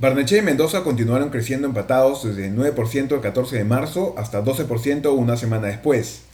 Barnechea 0.00 0.40
y 0.40 0.42
Mendoza 0.42 0.84
continuaron 0.84 1.30
creciendo 1.30 1.66
empatados 1.66 2.24
desde 2.24 2.48
el 2.48 2.56
9% 2.58 3.14
el 3.14 3.20
14 3.22 3.56
de 3.56 3.64
marzo 3.64 4.14
hasta 4.18 4.44
12% 4.44 5.16
una 5.16 5.38
semana 5.38 5.68
después. 5.68 6.24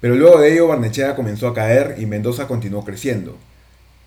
Pero 0.00 0.14
luego 0.14 0.40
de 0.40 0.54
ello 0.54 0.68
Barnechea 0.68 1.14
comenzó 1.14 1.48
a 1.48 1.54
caer 1.54 1.96
y 1.98 2.06
Mendoza 2.06 2.48
continuó 2.48 2.82
creciendo. 2.82 3.36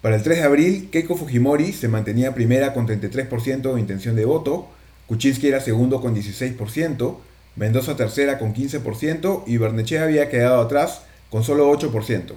Para 0.01 0.15
el 0.15 0.23
3 0.23 0.37
de 0.39 0.43
abril, 0.43 0.89
Keiko 0.91 1.15
Fujimori 1.15 1.73
se 1.73 1.87
mantenía 1.87 2.33
primera 2.33 2.73
con 2.73 2.87
33% 2.87 3.73
de 3.73 3.79
intención 3.79 4.15
de 4.15 4.25
voto, 4.25 4.67
Kuczynski 5.07 5.47
era 5.47 5.59
segundo 5.59 6.01
con 6.01 6.15
16%, 6.15 7.17
Mendoza 7.55 7.97
tercera 7.97 8.39
con 8.39 8.53
15% 8.53 9.43
y 9.45 9.57
Barnechea 9.57 10.03
había 10.03 10.29
quedado 10.29 10.61
atrás 10.61 11.01
con 11.29 11.43
solo 11.43 11.69
8%. 11.71 12.33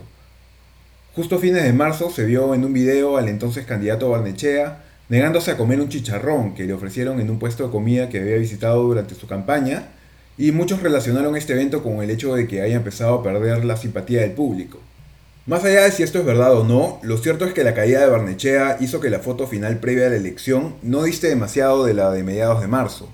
Justo 1.14 1.37
a 1.37 1.38
fines 1.38 1.62
de 1.62 1.73
marzo 1.73 2.11
se 2.11 2.25
vio 2.25 2.52
en 2.52 2.64
un 2.64 2.73
video 2.73 3.16
al 3.16 3.28
entonces 3.28 3.64
candidato 3.64 4.11
Barnechea 4.11 4.83
negándose 5.09 5.52
a 5.52 5.56
comer 5.56 5.80
un 5.80 5.88
chicharrón 5.88 6.54
que 6.54 6.64
le 6.64 6.73
ofrecieron 6.73 7.21
en 7.21 7.30
un 7.30 7.38
puesto 7.38 7.64
de 7.64 7.71
comida 7.71 8.09
que 8.09 8.21
había 8.21 8.37
visitado 8.37 8.83
durante 8.83 9.14
su 9.14 9.28
campaña 9.28 9.88
y 10.37 10.50
muchos 10.50 10.83
relacionaron 10.83 11.37
este 11.37 11.52
evento 11.52 11.83
con 11.83 12.02
el 12.02 12.11
hecho 12.11 12.35
de 12.35 12.49
que 12.49 12.62
haya 12.62 12.75
empezado 12.75 13.14
a 13.14 13.23
perder 13.23 13.64
la 13.64 13.76
simpatía 13.76 14.23
del 14.23 14.33
público. 14.33 14.80
Más 15.47 15.63
allá 15.63 15.83
de 15.83 15.93
si 15.93 16.03
esto 16.03 16.19
es 16.19 16.25
verdad 16.25 16.55
o 16.55 16.65
no, 16.65 16.99
lo 17.03 17.19
cierto 17.19 17.45
es 17.45 17.53
que 17.53 17.65
la 17.65 17.75
caída 17.75 18.01
de 18.01 18.07
Barnechea 18.07 18.79
hizo 18.81 18.99
que 19.01 19.11
la 19.11 19.19
foto 19.19 19.47
final 19.47 19.79
previa 19.79 20.07
a 20.07 20.09
la 20.09 20.17
elección 20.17 20.77
no 20.81 21.03
diste 21.03 21.29
demasiado 21.29 21.85
de 21.85 21.93
la 21.93 22.11
de 22.13 22.23
mediados 22.23 22.63
de 22.63 22.67
marzo. 22.67 23.11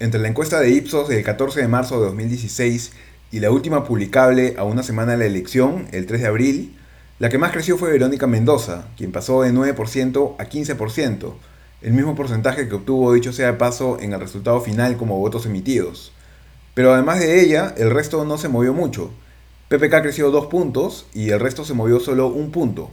Entre 0.00 0.18
la 0.18 0.28
encuesta 0.28 0.60
de 0.60 0.70
Ipsos 0.70 1.10
del 1.10 1.22
14 1.22 1.60
de 1.60 1.68
marzo 1.68 2.00
de 2.00 2.06
2016 2.06 2.92
y 3.32 3.40
la 3.40 3.50
última 3.50 3.84
publicable 3.84 4.54
a 4.56 4.64
una 4.64 4.82
semana 4.82 5.12
de 5.12 5.18
la 5.18 5.26
elección, 5.26 5.88
el 5.92 6.06
3 6.06 6.22
de 6.22 6.26
abril, 6.26 6.78
la 7.18 7.28
que 7.28 7.36
más 7.36 7.52
creció 7.52 7.76
fue 7.76 7.92
Verónica 7.92 8.26
Mendoza, 8.26 8.86
quien 8.96 9.12
pasó 9.12 9.42
de 9.42 9.52
9% 9.52 10.36
a 10.38 10.44
15%, 10.46 11.34
el 11.82 11.92
mismo 11.92 12.14
porcentaje 12.14 12.66
que 12.66 12.76
obtuvo 12.76 13.12
dicho 13.12 13.34
sea 13.34 13.48
de 13.48 13.58
paso 13.58 13.98
en 14.00 14.14
el 14.14 14.20
resultado 14.20 14.62
final 14.62 14.96
como 14.96 15.18
votos 15.18 15.44
emitidos. 15.44 16.12
Pero 16.72 16.94
además 16.94 17.20
de 17.20 17.42
ella, 17.42 17.74
el 17.76 17.90
resto 17.90 18.24
no 18.24 18.38
se 18.38 18.48
movió 18.48 18.72
mucho, 18.72 19.10
PPK 19.72 20.02
creció 20.02 20.30
dos 20.30 20.48
puntos 20.48 21.06
y 21.14 21.30
el 21.30 21.40
resto 21.40 21.64
se 21.64 21.72
movió 21.72 21.98
solo 21.98 22.26
un 22.26 22.50
punto. 22.50 22.90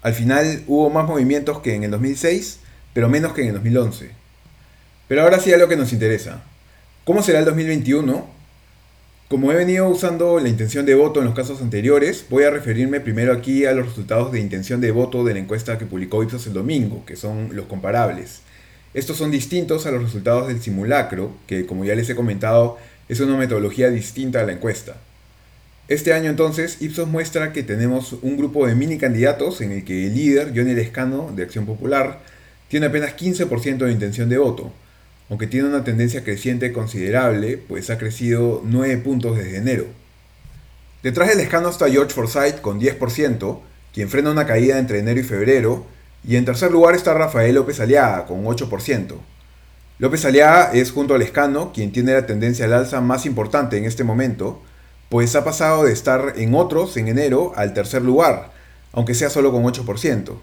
Al 0.00 0.14
final 0.14 0.62
hubo 0.68 0.88
más 0.88 1.08
movimientos 1.08 1.58
que 1.58 1.74
en 1.74 1.82
el 1.82 1.90
2006, 1.90 2.60
pero 2.92 3.08
menos 3.08 3.32
que 3.32 3.42
en 3.42 3.48
el 3.48 3.54
2011. 3.54 4.10
Pero 5.08 5.22
ahora 5.22 5.40
sí 5.40 5.52
a 5.52 5.56
lo 5.56 5.66
que 5.66 5.74
nos 5.74 5.92
interesa. 5.92 6.44
¿Cómo 7.04 7.20
será 7.20 7.40
el 7.40 7.44
2021? 7.46 8.28
Como 9.28 9.50
he 9.50 9.56
venido 9.56 9.88
usando 9.88 10.38
la 10.38 10.48
intención 10.48 10.86
de 10.86 10.94
voto 10.94 11.18
en 11.18 11.24
los 11.24 11.34
casos 11.34 11.60
anteriores, 11.60 12.26
voy 12.30 12.44
a 12.44 12.50
referirme 12.50 13.00
primero 13.00 13.32
aquí 13.32 13.64
a 13.64 13.72
los 13.72 13.86
resultados 13.86 14.30
de 14.30 14.38
intención 14.38 14.80
de 14.80 14.92
voto 14.92 15.24
de 15.24 15.34
la 15.34 15.40
encuesta 15.40 15.78
que 15.78 15.86
publicó 15.86 16.22
Ipsos 16.22 16.46
el 16.46 16.52
domingo, 16.52 17.04
que 17.04 17.16
son 17.16 17.56
los 17.56 17.66
comparables. 17.66 18.42
Estos 18.92 19.16
son 19.16 19.32
distintos 19.32 19.84
a 19.86 19.90
los 19.90 20.04
resultados 20.04 20.46
del 20.46 20.62
simulacro, 20.62 21.32
que 21.48 21.66
como 21.66 21.84
ya 21.84 21.96
les 21.96 22.08
he 22.08 22.14
comentado, 22.14 22.78
es 23.08 23.18
una 23.18 23.36
metodología 23.36 23.90
distinta 23.90 24.42
a 24.42 24.44
la 24.44 24.52
encuesta. 24.52 24.94
Este 25.86 26.14
año 26.14 26.30
entonces, 26.30 26.80
Ipsos 26.80 27.08
muestra 27.08 27.52
que 27.52 27.62
tenemos 27.62 28.14
un 28.22 28.38
grupo 28.38 28.66
de 28.66 28.74
mini 28.74 28.96
candidatos 28.96 29.60
en 29.60 29.70
el 29.70 29.84
que 29.84 30.06
el 30.06 30.14
líder, 30.14 30.52
Johnny 30.56 30.72
Lescano, 30.72 31.30
de 31.36 31.42
Acción 31.42 31.66
Popular, 31.66 32.20
tiene 32.68 32.86
apenas 32.86 33.14
15% 33.16 33.84
de 33.84 33.92
intención 33.92 34.30
de 34.30 34.38
voto, 34.38 34.72
aunque 35.28 35.46
tiene 35.46 35.68
una 35.68 35.84
tendencia 35.84 36.24
creciente 36.24 36.72
considerable, 36.72 37.58
pues 37.58 37.90
ha 37.90 37.98
crecido 37.98 38.62
9 38.64 38.96
puntos 38.98 39.36
desde 39.36 39.58
enero. 39.58 39.84
Detrás 41.02 41.28
del 41.28 41.40
escano 41.40 41.68
está 41.68 41.90
George 41.90 42.14
Forsyth 42.14 42.62
con 42.62 42.80
10%, 42.80 43.60
quien 43.92 44.08
frena 44.08 44.30
una 44.30 44.46
caída 44.46 44.78
entre 44.78 45.00
enero 45.00 45.20
y 45.20 45.24
febrero, 45.24 45.84
y 46.26 46.36
en 46.36 46.46
tercer 46.46 46.70
lugar 46.72 46.94
está 46.94 47.12
Rafael 47.12 47.54
López 47.54 47.78
Aliaga 47.80 48.24
con 48.24 48.42
8%. 48.42 49.16
López 49.98 50.24
Aliaga 50.24 50.72
es 50.72 50.92
junto 50.92 51.14
al 51.14 51.20
escano 51.20 51.72
quien 51.74 51.92
tiene 51.92 52.14
la 52.14 52.24
tendencia 52.24 52.64
al 52.64 52.72
alza 52.72 53.02
más 53.02 53.26
importante 53.26 53.76
en 53.76 53.84
este 53.84 54.02
momento, 54.02 54.62
pues 55.14 55.36
ha 55.36 55.44
pasado 55.44 55.84
de 55.84 55.92
estar 55.92 56.32
en 56.38 56.56
otros 56.56 56.96
en 56.96 57.06
enero 57.06 57.52
al 57.54 57.72
tercer 57.72 58.02
lugar, 58.02 58.50
aunque 58.90 59.14
sea 59.14 59.30
solo 59.30 59.52
con 59.52 59.62
8%. 59.62 60.34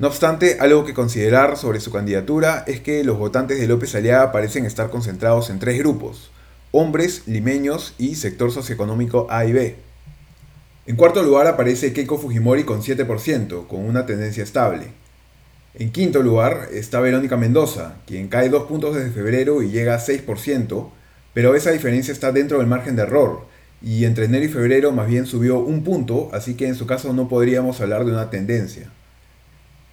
No 0.00 0.08
obstante, 0.08 0.56
algo 0.58 0.84
que 0.84 0.92
considerar 0.92 1.56
sobre 1.56 1.78
su 1.78 1.92
candidatura 1.92 2.64
es 2.66 2.80
que 2.80 3.04
los 3.04 3.16
votantes 3.16 3.60
de 3.60 3.68
López 3.68 3.94
Aliaga 3.94 4.32
parecen 4.32 4.66
estar 4.66 4.90
concentrados 4.90 5.50
en 5.50 5.60
tres 5.60 5.78
grupos, 5.78 6.32
hombres, 6.72 7.28
limeños 7.28 7.94
y 7.96 8.16
sector 8.16 8.50
socioeconómico 8.50 9.28
A 9.30 9.44
y 9.44 9.52
B. 9.52 9.76
En 10.88 10.96
cuarto 10.96 11.22
lugar 11.22 11.46
aparece 11.46 11.92
Keiko 11.92 12.18
Fujimori 12.18 12.64
con 12.64 12.82
7%, 12.82 13.68
con 13.68 13.84
una 13.84 14.04
tendencia 14.04 14.42
estable. 14.42 14.88
En 15.74 15.92
quinto 15.92 16.24
lugar 16.24 16.70
está 16.72 16.98
Verónica 16.98 17.36
Mendoza, 17.36 17.98
quien 18.08 18.26
cae 18.26 18.48
dos 18.48 18.64
puntos 18.64 18.96
desde 18.96 19.12
febrero 19.12 19.62
y 19.62 19.70
llega 19.70 19.94
a 19.94 20.00
6%, 20.00 20.90
pero 21.34 21.54
esa 21.54 21.70
diferencia 21.70 22.10
está 22.10 22.32
dentro 22.32 22.58
del 22.58 22.66
margen 22.66 22.96
de 22.96 23.02
error, 23.02 23.51
y 23.82 24.04
entre 24.04 24.26
enero 24.26 24.44
y 24.44 24.48
febrero 24.48 24.92
más 24.92 25.08
bien 25.08 25.26
subió 25.26 25.58
un 25.58 25.82
punto, 25.82 26.30
así 26.32 26.54
que 26.54 26.68
en 26.68 26.74
su 26.74 26.86
caso 26.86 27.12
no 27.12 27.28
podríamos 27.28 27.80
hablar 27.80 28.04
de 28.04 28.12
una 28.12 28.30
tendencia. 28.30 28.90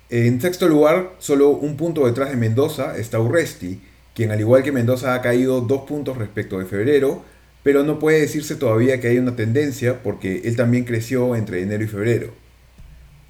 En 0.10 0.42
sexto 0.42 0.68
lugar, 0.68 1.12
solo 1.20 1.50
un 1.50 1.76
punto 1.78 2.06
detrás 2.06 2.30
de 2.30 2.36
Mendoza 2.36 2.98
está 2.98 3.20
Urresti, 3.20 3.82
quien 4.14 4.32
al 4.32 4.40
igual 4.40 4.64
que 4.64 4.72
Mendoza 4.72 5.14
ha 5.14 5.22
caído 5.22 5.62
dos 5.62 5.82
puntos 5.88 6.18
respecto 6.18 6.60
de 6.60 6.66
febrero, 6.66 7.24
pero 7.64 7.84
no 7.84 8.00
puede 8.00 8.22
decirse 8.22 8.56
todavía 8.56 9.00
que 9.00 9.08
hay 9.08 9.18
una 9.18 9.36
tendencia 9.36 10.02
porque 10.02 10.42
él 10.46 10.56
también 10.56 10.86
creció 10.86 11.36
entre 11.36 11.62
enero 11.62 11.84
y 11.84 11.88
febrero. 11.88 12.34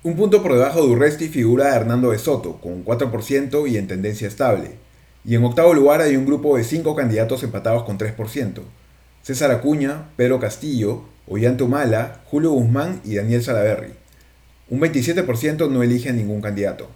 Un 0.04 0.16
punto 0.16 0.42
por 0.42 0.54
debajo 0.54 0.82
de 0.82 0.88
Urresti 0.88 1.28
figura 1.28 1.75
Hernando 1.75 2.12
de 2.12 2.20
Soto, 2.20 2.62
con 2.62 2.86
4% 2.86 3.70
y 3.70 3.78
en 3.78 3.88
tendencia 3.88 4.28
estable. 4.28 4.72
Y 5.25 5.36
en 5.36 5.44
octavo 5.44 5.74
lugar 5.74 6.00
hay 6.00 6.16
un 6.16 6.25
grupo 6.25 6.56
de 6.56 6.63
cinco 6.63 6.96
candidatos 6.96 7.44
empatados 7.44 7.84
con 7.84 7.98
3%. 7.98 8.62
César 9.23 9.51
Acuña, 9.51 10.09
Pedro 10.15 10.39
Castillo, 10.39 11.03
Ollanta 11.27 11.63
Humala, 11.63 12.21
Julio 12.25 12.51
Guzmán 12.51 13.01
y 13.05 13.15
Daniel 13.15 13.43
Salaverry. 13.43 13.93
Un 14.69 14.79
27% 14.79 15.69
no 15.69 15.83
elige 15.83 16.09
a 16.09 16.13
ningún 16.13 16.41
candidato. 16.41 16.89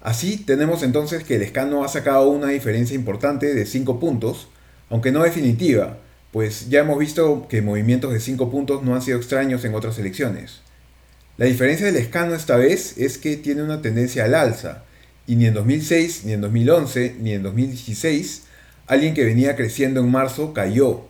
Así 0.00 0.38
tenemos 0.38 0.82
entonces 0.82 1.24
que 1.24 1.36
el 1.36 1.42
escano 1.42 1.84
ha 1.84 1.88
sacado 1.88 2.28
una 2.28 2.48
diferencia 2.48 2.94
importante 2.94 3.52
de 3.52 3.66
5 3.66 4.00
puntos, 4.00 4.48
aunque 4.88 5.12
no 5.12 5.22
definitiva, 5.22 5.98
pues 6.32 6.68
ya 6.70 6.80
hemos 6.80 6.98
visto 6.98 7.46
que 7.48 7.60
movimientos 7.60 8.12
de 8.12 8.20
5 8.20 8.50
puntos 8.50 8.82
no 8.82 8.94
han 8.94 9.02
sido 9.02 9.18
extraños 9.18 9.64
en 9.64 9.74
otras 9.74 9.98
elecciones. 9.98 10.60
La 11.36 11.46
diferencia 11.46 11.86
del 11.86 11.96
escano 11.96 12.34
esta 12.34 12.56
vez 12.56 12.96
es 12.98 13.18
que 13.18 13.36
tiene 13.36 13.62
una 13.62 13.82
tendencia 13.82 14.24
al 14.24 14.34
alza, 14.34 14.84
y 15.26 15.36
ni 15.36 15.46
en 15.46 15.54
2006, 15.54 16.24
ni 16.24 16.32
en 16.32 16.40
2011, 16.40 17.16
ni 17.20 17.32
en 17.32 17.42
2016, 17.42 18.42
alguien 18.86 19.14
que 19.14 19.24
venía 19.24 19.54
creciendo 19.54 20.00
en 20.00 20.10
marzo 20.10 20.54
cayó. 20.54 21.09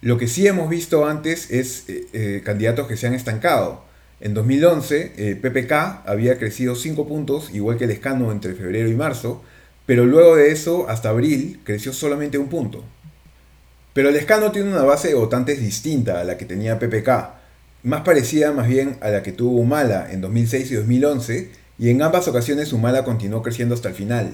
Lo 0.00 0.16
que 0.16 0.28
sí 0.28 0.46
hemos 0.46 0.70
visto 0.70 1.06
antes 1.06 1.50
es 1.50 1.88
eh, 1.88 2.06
eh, 2.12 2.42
candidatos 2.44 2.86
que 2.86 2.96
se 2.96 3.06
han 3.06 3.14
estancado, 3.14 3.88
en 4.20 4.34
2011, 4.34 5.12
eh, 5.16 5.36
PPK 5.36 6.02
había 6.04 6.38
crecido 6.38 6.74
5 6.74 7.06
puntos, 7.06 7.50
igual 7.54 7.78
que 7.78 7.84
el 7.84 7.92
escano 7.92 8.32
entre 8.32 8.54
febrero 8.54 8.88
y 8.88 8.96
marzo, 8.96 9.44
pero 9.86 10.06
luego 10.06 10.34
de 10.34 10.50
eso, 10.50 10.88
hasta 10.88 11.10
abril, 11.10 11.60
creció 11.62 11.92
solamente 11.92 12.36
un 12.36 12.48
punto. 12.48 12.84
Pero 13.92 14.08
el 14.08 14.16
escano 14.16 14.50
tiene 14.50 14.72
una 14.72 14.82
base 14.82 15.08
de 15.08 15.14
votantes 15.14 15.60
distinta 15.60 16.20
a 16.20 16.24
la 16.24 16.36
que 16.36 16.46
tenía 16.46 16.80
PPK, 16.80 17.08
más 17.84 18.00
parecida 18.00 18.50
más 18.50 18.66
bien 18.66 18.98
a 19.02 19.10
la 19.10 19.22
que 19.22 19.30
tuvo 19.30 19.60
Humala 19.60 20.08
en 20.10 20.20
2006 20.20 20.72
y 20.72 20.74
2011, 20.74 21.50
y 21.78 21.90
en 21.90 22.02
ambas 22.02 22.26
ocasiones 22.26 22.72
Humala 22.72 23.04
continuó 23.04 23.40
creciendo 23.40 23.76
hasta 23.76 23.88
el 23.88 23.94
final. 23.94 24.32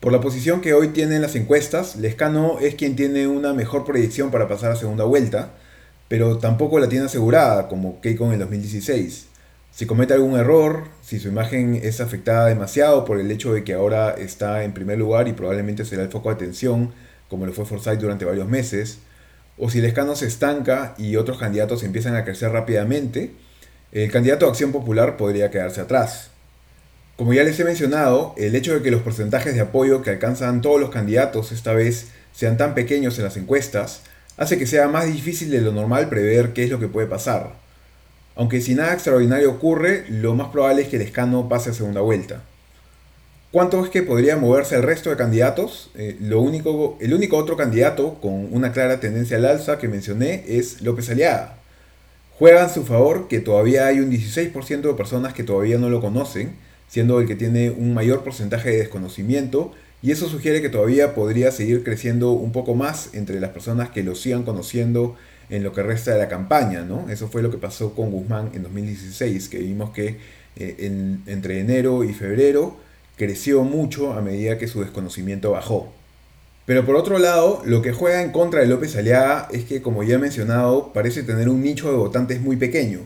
Por 0.00 0.12
la 0.12 0.20
posición 0.20 0.60
que 0.60 0.74
hoy 0.74 0.88
tiene 0.88 1.16
en 1.16 1.22
las 1.22 1.36
encuestas, 1.36 1.96
Lescano 1.96 2.58
es 2.60 2.74
quien 2.74 2.96
tiene 2.96 3.26
una 3.28 3.54
mejor 3.54 3.84
proyección 3.84 4.30
para 4.30 4.46
pasar 4.46 4.70
a 4.70 4.76
segunda 4.76 5.04
vuelta, 5.04 5.54
pero 6.08 6.36
tampoco 6.36 6.78
la 6.78 6.88
tiene 6.88 7.06
asegurada 7.06 7.66
como 7.66 8.00
Keiko 8.02 8.26
en 8.26 8.32
el 8.32 8.38
2016. 8.40 9.26
Si 9.72 9.86
comete 9.86 10.12
algún 10.12 10.38
error, 10.38 10.84
si 11.02 11.18
su 11.18 11.28
imagen 11.28 11.80
es 11.82 12.00
afectada 12.00 12.46
demasiado 12.46 13.06
por 13.06 13.18
el 13.18 13.30
hecho 13.30 13.54
de 13.54 13.64
que 13.64 13.72
ahora 13.72 14.10
está 14.10 14.64
en 14.64 14.74
primer 14.74 14.98
lugar 14.98 15.28
y 15.28 15.32
probablemente 15.32 15.84
será 15.86 16.02
el 16.02 16.10
foco 16.10 16.28
de 16.28 16.36
atención, 16.36 16.92
como 17.28 17.46
lo 17.46 17.52
fue 17.54 17.64
Forsyth 17.64 17.98
durante 17.98 18.26
varios 18.26 18.48
meses, 18.48 18.98
o 19.58 19.70
si 19.70 19.78
el 19.78 19.86
escano 19.86 20.14
se 20.14 20.26
estanca 20.26 20.94
y 20.98 21.16
otros 21.16 21.38
candidatos 21.38 21.82
empiezan 21.82 22.16
a 22.16 22.24
crecer 22.24 22.52
rápidamente, 22.52 23.32
el 23.92 24.10
candidato 24.12 24.44
de 24.44 24.50
Acción 24.50 24.72
Popular 24.72 25.16
podría 25.16 25.50
quedarse 25.50 25.80
atrás. 25.80 26.30
Como 27.16 27.32
ya 27.32 27.44
les 27.44 27.58
he 27.58 27.64
mencionado, 27.64 28.34
el 28.36 28.54
hecho 28.54 28.74
de 28.74 28.82
que 28.82 28.90
los 28.90 29.00
porcentajes 29.00 29.54
de 29.54 29.62
apoyo 29.62 30.02
que 30.02 30.10
alcanzan 30.10 30.60
todos 30.60 30.78
los 30.78 30.90
candidatos 30.90 31.50
esta 31.50 31.72
vez 31.72 32.08
sean 32.34 32.58
tan 32.58 32.74
pequeños 32.74 33.16
en 33.16 33.24
las 33.24 33.38
encuestas 33.38 34.02
hace 34.36 34.58
que 34.58 34.66
sea 34.66 34.88
más 34.88 35.06
difícil 35.06 35.50
de 35.50 35.62
lo 35.62 35.72
normal 35.72 36.10
prever 36.10 36.52
qué 36.52 36.64
es 36.64 36.70
lo 36.70 36.78
que 36.78 36.88
puede 36.88 37.06
pasar. 37.06 37.54
Aunque 38.34 38.60
si 38.60 38.74
nada 38.74 38.92
extraordinario 38.92 39.50
ocurre, 39.50 40.04
lo 40.10 40.34
más 40.34 40.48
probable 40.48 40.82
es 40.82 40.88
que 40.88 40.96
el 40.96 41.02
escano 41.02 41.48
pase 41.48 41.70
a 41.70 41.72
segunda 41.72 42.02
vuelta. 42.02 42.42
¿Cuánto 43.50 43.82
es 43.82 43.88
que 43.88 44.02
podría 44.02 44.36
moverse 44.36 44.76
el 44.76 44.82
resto 44.82 45.08
de 45.08 45.16
candidatos? 45.16 45.90
Eh, 45.94 46.18
lo 46.20 46.42
único, 46.42 46.98
el 47.00 47.14
único 47.14 47.38
otro 47.38 47.56
candidato 47.56 48.20
con 48.20 48.52
una 48.52 48.72
clara 48.72 49.00
tendencia 49.00 49.38
al 49.38 49.46
alza 49.46 49.78
que 49.78 49.88
mencioné 49.88 50.44
es 50.46 50.82
López 50.82 51.08
Aliaga. 51.08 51.56
Juega 52.38 52.64
en 52.64 52.70
su 52.70 52.84
favor 52.84 53.28
que 53.28 53.40
todavía 53.40 53.86
hay 53.86 54.00
un 54.00 54.10
16% 54.10 54.82
de 54.82 54.92
personas 54.92 55.32
que 55.32 55.44
todavía 55.44 55.78
no 55.78 55.88
lo 55.88 56.02
conocen, 56.02 56.56
siendo 56.88 57.20
el 57.20 57.26
que 57.26 57.36
tiene 57.36 57.70
un 57.70 57.94
mayor 57.94 58.22
porcentaje 58.22 58.70
de 58.70 58.78
desconocimiento 58.78 59.72
y 60.02 60.10
eso 60.10 60.28
sugiere 60.28 60.62
que 60.62 60.68
todavía 60.68 61.14
podría 61.14 61.50
seguir 61.50 61.82
creciendo 61.82 62.32
un 62.32 62.52
poco 62.52 62.74
más 62.74 63.14
entre 63.14 63.40
las 63.40 63.50
personas 63.50 63.90
que 63.90 64.02
lo 64.02 64.14
sigan 64.14 64.44
conociendo 64.44 65.16
en 65.48 65.62
lo 65.62 65.72
que 65.72 65.82
resta 65.82 66.12
de 66.12 66.18
la 66.18 66.28
campaña, 66.28 66.82
¿no? 66.82 67.08
Eso 67.08 67.28
fue 67.28 67.42
lo 67.42 67.50
que 67.50 67.58
pasó 67.58 67.94
con 67.94 68.10
Guzmán 68.10 68.50
en 68.54 68.62
2016, 68.62 69.48
que 69.48 69.58
vimos 69.58 69.90
que 69.90 70.18
eh, 70.56 71.16
entre 71.26 71.60
enero 71.60 72.04
y 72.04 72.12
febrero 72.12 72.76
creció 73.16 73.62
mucho 73.62 74.12
a 74.12 74.20
medida 74.20 74.58
que 74.58 74.68
su 74.68 74.80
desconocimiento 74.80 75.52
bajó. 75.52 75.92
Pero 76.66 76.84
por 76.84 76.96
otro 76.96 77.18
lado, 77.18 77.62
lo 77.64 77.80
que 77.80 77.92
juega 77.92 78.22
en 78.22 78.32
contra 78.32 78.60
de 78.60 78.66
López 78.66 78.96
Aliaga 78.96 79.48
es 79.52 79.64
que, 79.64 79.82
como 79.82 80.02
ya 80.02 80.16
he 80.16 80.18
mencionado, 80.18 80.92
parece 80.92 81.22
tener 81.22 81.48
un 81.48 81.62
nicho 81.62 81.90
de 81.90 81.96
votantes 81.96 82.40
muy 82.40 82.56
pequeño. 82.56 83.00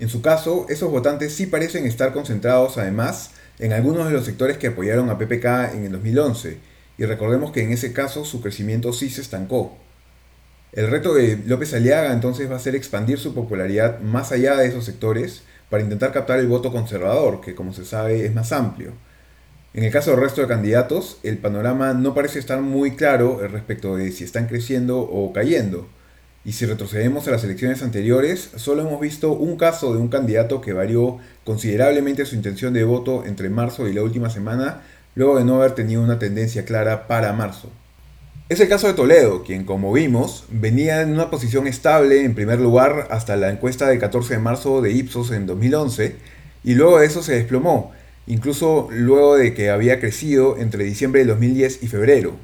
En 0.00 0.08
su 0.08 0.22
caso, 0.22 0.66
esos 0.68 0.90
votantes 0.90 1.34
sí 1.34 1.46
parecen 1.46 1.86
estar 1.86 2.12
concentrados 2.12 2.78
además 2.78 3.30
en 3.58 3.72
algunos 3.72 4.06
de 4.06 4.12
los 4.12 4.24
sectores 4.24 4.56
que 4.56 4.68
apoyaron 4.68 5.10
a 5.10 5.18
PPK 5.18 5.74
en 5.74 5.84
el 5.84 5.92
2011, 5.92 6.58
y 6.98 7.04
recordemos 7.04 7.50
que 7.52 7.62
en 7.62 7.72
ese 7.72 7.92
caso 7.92 8.24
su 8.24 8.40
crecimiento 8.40 8.92
sí 8.92 9.10
se 9.10 9.20
estancó. 9.20 9.76
El 10.72 10.88
reto 10.88 11.14
de 11.14 11.38
López 11.46 11.72
Aliaga 11.74 12.12
entonces 12.12 12.50
va 12.50 12.56
a 12.56 12.60
ser 12.60 12.76
expandir 12.76 13.18
su 13.18 13.34
popularidad 13.34 14.00
más 14.00 14.32
allá 14.32 14.56
de 14.56 14.66
esos 14.66 14.84
sectores 14.84 15.42
para 15.70 15.82
intentar 15.82 16.12
captar 16.12 16.38
el 16.38 16.46
voto 16.46 16.70
conservador, 16.70 17.40
que 17.40 17.54
como 17.54 17.72
se 17.72 17.84
sabe 17.84 18.24
es 18.24 18.34
más 18.34 18.52
amplio. 18.52 18.92
En 19.74 19.84
el 19.84 19.92
caso 19.92 20.10
del 20.10 20.20
resto 20.20 20.40
de 20.40 20.48
candidatos, 20.48 21.18
el 21.22 21.38
panorama 21.38 21.94
no 21.94 22.14
parece 22.14 22.38
estar 22.38 22.60
muy 22.60 22.96
claro 22.96 23.40
respecto 23.48 23.96
de 23.96 24.12
si 24.12 24.24
están 24.24 24.46
creciendo 24.46 24.98
o 25.00 25.32
cayendo. 25.32 25.88
Y 26.48 26.52
si 26.52 26.64
retrocedemos 26.64 27.28
a 27.28 27.32
las 27.32 27.44
elecciones 27.44 27.82
anteriores, 27.82 28.52
solo 28.56 28.80
hemos 28.80 29.02
visto 29.02 29.32
un 29.32 29.58
caso 29.58 29.92
de 29.92 29.98
un 29.98 30.08
candidato 30.08 30.62
que 30.62 30.72
varió 30.72 31.18
considerablemente 31.44 32.24
su 32.24 32.36
intención 32.36 32.72
de 32.72 32.84
voto 32.84 33.26
entre 33.26 33.50
marzo 33.50 33.86
y 33.86 33.92
la 33.92 34.02
última 34.02 34.30
semana, 34.30 34.80
luego 35.14 35.36
de 35.36 35.44
no 35.44 35.56
haber 35.56 35.72
tenido 35.72 36.02
una 36.02 36.18
tendencia 36.18 36.64
clara 36.64 37.06
para 37.06 37.34
marzo. 37.34 37.68
Es 38.48 38.60
el 38.60 38.68
caso 38.70 38.86
de 38.86 38.94
Toledo, 38.94 39.44
quien 39.44 39.66
como 39.66 39.92
vimos 39.92 40.46
venía 40.48 41.02
en 41.02 41.10
una 41.10 41.28
posición 41.28 41.66
estable 41.66 42.24
en 42.24 42.34
primer 42.34 42.60
lugar 42.60 43.08
hasta 43.10 43.36
la 43.36 43.50
encuesta 43.50 43.86
del 43.86 43.98
14 43.98 44.36
de 44.36 44.40
marzo 44.40 44.80
de 44.80 44.92
Ipsos 44.92 45.32
en 45.32 45.44
2011 45.44 46.16
y 46.64 46.74
luego 46.76 46.98
de 46.98 47.04
eso 47.08 47.22
se 47.22 47.34
desplomó 47.34 47.92
incluso 48.26 48.88
luego 48.90 49.36
de 49.36 49.52
que 49.52 49.68
había 49.68 50.00
crecido 50.00 50.56
entre 50.56 50.84
diciembre 50.84 51.20
de 51.20 51.26
2010 51.26 51.82
y 51.82 51.88
febrero. 51.88 52.36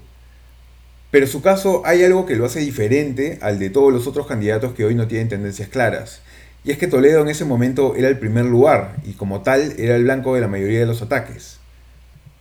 Pero 1.14 1.26
en 1.26 1.30
su 1.30 1.42
caso 1.42 1.82
hay 1.84 2.02
algo 2.02 2.26
que 2.26 2.34
lo 2.34 2.44
hace 2.44 2.58
diferente 2.58 3.38
al 3.40 3.60
de 3.60 3.70
todos 3.70 3.92
los 3.92 4.08
otros 4.08 4.26
candidatos 4.26 4.74
que 4.74 4.84
hoy 4.84 4.96
no 4.96 5.06
tienen 5.06 5.28
tendencias 5.28 5.68
claras. 5.68 6.22
Y 6.64 6.72
es 6.72 6.76
que 6.76 6.88
Toledo 6.88 7.22
en 7.22 7.28
ese 7.28 7.44
momento 7.44 7.94
era 7.94 8.08
el 8.08 8.18
primer 8.18 8.46
lugar 8.46 8.96
y 9.06 9.12
como 9.12 9.40
tal 9.42 9.74
era 9.78 9.94
el 9.94 10.02
blanco 10.02 10.34
de 10.34 10.40
la 10.40 10.48
mayoría 10.48 10.80
de 10.80 10.86
los 10.86 11.02
ataques. 11.02 11.58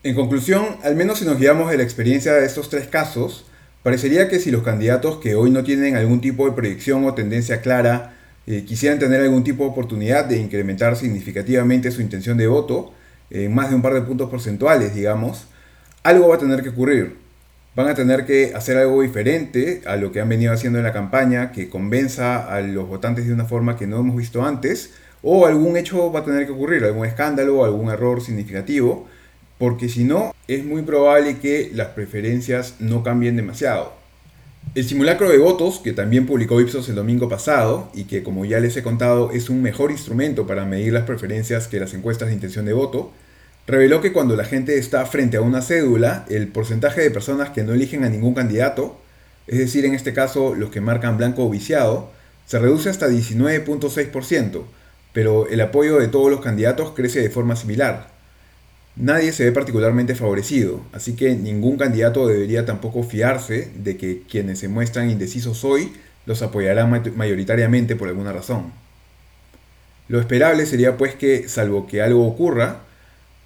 En 0.02 0.16
conclusión, 0.16 0.66
al 0.82 0.96
menos 0.96 1.20
si 1.20 1.26
nos 1.26 1.38
guiamos 1.38 1.70
de 1.70 1.78
la 1.78 1.84
experiencia 1.84 2.34
de 2.34 2.48
estos 2.48 2.72
tres 2.72 2.88
casos, 2.88 3.46
parecería 3.84 4.28
que 4.28 4.40
si 4.40 4.50
los 4.50 4.64
candidatos 4.64 5.18
que 5.18 5.36
hoy 5.36 5.52
no 5.52 5.64
tienen 5.64 5.96
algún 5.96 6.20
tipo 6.20 6.48
de 6.48 6.54
proyección 6.54 7.06
o 7.06 7.14
tendencia 7.14 7.62
clara 7.62 8.16
eh, 8.48 8.66
quisieran 8.66 8.98
tener 8.98 9.22
algún 9.22 9.44
tipo 9.44 9.66
de 9.66 9.70
oportunidad 9.70 10.26
de 10.26 10.40
incrementar 10.40 10.96
significativamente 10.96 11.92
su 11.92 12.02
intención 12.02 12.40
de 12.40 12.48
voto, 12.48 12.92
en 13.30 13.54
más 13.54 13.70
de 13.70 13.76
un 13.76 13.84
par 13.84 13.94
de 13.94 14.02
puntos 14.02 14.32
porcentuales, 14.32 14.96
digamos, 14.96 15.46
algo 16.02 16.30
va 16.30 16.38
a 16.38 16.40
tener 16.40 16.64
que 16.64 16.70
ocurrir. 16.70 17.23
Van 17.76 17.88
a 17.88 17.96
tener 17.96 18.26
que 18.26 18.54
hacer 18.54 18.78
algo 18.78 19.02
diferente 19.02 19.82
a 19.88 19.96
lo 19.96 20.12
que 20.12 20.22
han 20.22 20.30
venido 20.30 20.54
haciendo 20.54 20.78
en 20.78 20.86
la 20.86 20.94
campaña, 20.94 21.52
que 21.52 21.70
convenza 21.70 22.54
a 22.54 22.62
los 22.62 22.88
votantes 22.88 23.26
de 23.26 23.34
una 23.34 23.46
forma 23.46 23.78
que 23.78 23.88
no 23.88 24.00
hemos 24.00 24.16
visto 24.16 24.46
antes, 24.46 24.92
o 25.24 25.48
algún 25.48 25.76
hecho 25.76 26.12
va 26.12 26.20
a 26.20 26.26
tener 26.26 26.46
que 26.46 26.52
ocurrir, 26.52 26.84
algún 26.84 27.08
escándalo, 27.08 27.66
algún 27.66 27.90
error 27.90 28.22
significativo, 28.22 29.08
porque 29.58 29.90
si 29.90 30.04
no, 30.04 30.36
es 30.48 30.64
muy 30.64 30.84
probable 30.84 31.40
que 31.40 31.72
las 31.74 31.88
preferencias 31.90 32.76
no 32.80 33.02
cambien 33.02 33.38
demasiado. 33.38 33.94
El 34.76 34.84
simulacro 34.84 35.30
de 35.30 35.40
votos, 35.40 35.80
que 35.84 35.94
también 35.94 36.28
publicó 36.28 36.62
Ipsos 36.62 36.90
el 36.90 36.96
domingo 36.96 37.28
pasado 37.28 37.90
y 37.96 38.04
que 38.04 38.22
como 38.22 38.46
ya 38.46 38.60
les 38.60 38.78
he 38.78 38.84
contado 38.84 39.32
es 39.32 39.50
un 39.50 39.64
mejor 39.64 39.90
instrumento 39.90 40.46
para 40.46 40.66
medir 40.66 40.94
las 40.94 41.04
preferencias 41.04 41.68
que 41.68 41.80
las 41.80 41.94
encuestas 41.94 42.28
de 42.28 42.36
intención 42.36 42.66
de 42.66 42.74
voto, 42.74 43.12
reveló 43.68 44.02
que 44.02 44.12
cuando 44.12 44.36
la 44.36 44.46
gente 44.46 44.78
está 44.78 45.06
frente 45.06 45.38
a 45.38 45.42
una 45.42 45.62
cédula, 45.62 46.26
el 46.30 46.48
porcentaje 46.48 47.02
de 47.02 47.12
personas 47.12 47.50
que 47.50 47.64
no 47.64 47.74
eligen 47.74 48.04
a 48.04 48.10
ningún 48.10 48.34
candidato, 48.34 49.00
es 49.48 49.58
decir, 49.58 49.86
en 49.86 49.94
este 49.94 50.14
caso 50.14 50.56
los 50.56 50.70
que 50.70 50.82
marcan 50.82 51.18
blanco 51.18 51.46
o 51.46 51.50
viciado, 51.50 52.12
se 52.46 52.60
reduce 52.60 52.90
hasta 52.90 53.08
19.6%, 53.08 54.64
pero 55.14 55.48
el 55.48 55.62
apoyo 55.62 56.00
de 56.00 56.08
todos 56.08 56.30
los 56.30 56.42
candidatos 56.42 56.92
crece 56.92 57.22
de 57.22 57.30
forma 57.30 57.56
similar. 57.56 58.12
Nadie 58.96 59.32
se 59.32 59.46
ve 59.46 59.52
particularmente 59.52 60.14
favorecido, 60.14 60.82
así 60.92 61.16
que 61.16 61.36
ningún 61.36 61.78
candidato 61.78 62.28
debería 62.28 62.66
tampoco 62.66 63.04
fiarse 63.04 63.72
de 63.76 63.98
que 63.98 64.22
quienes 64.30 64.60
se 64.60 64.68
muestran 64.68 65.10
indecisos 65.10 65.64
hoy 65.64 65.94
los 66.26 66.42
apoyarán 66.42 67.02
mayoritariamente 67.16 67.96
por 67.96 68.08
alguna 68.08 68.34
razón. 68.34 68.72
Lo 70.10 70.20
esperable 70.20 70.66
sería 70.66 70.96
pues 70.98 71.16
que, 71.16 71.50
salvo 71.50 71.88
que 71.88 72.02
algo 72.02 72.28
ocurra, 72.28 72.82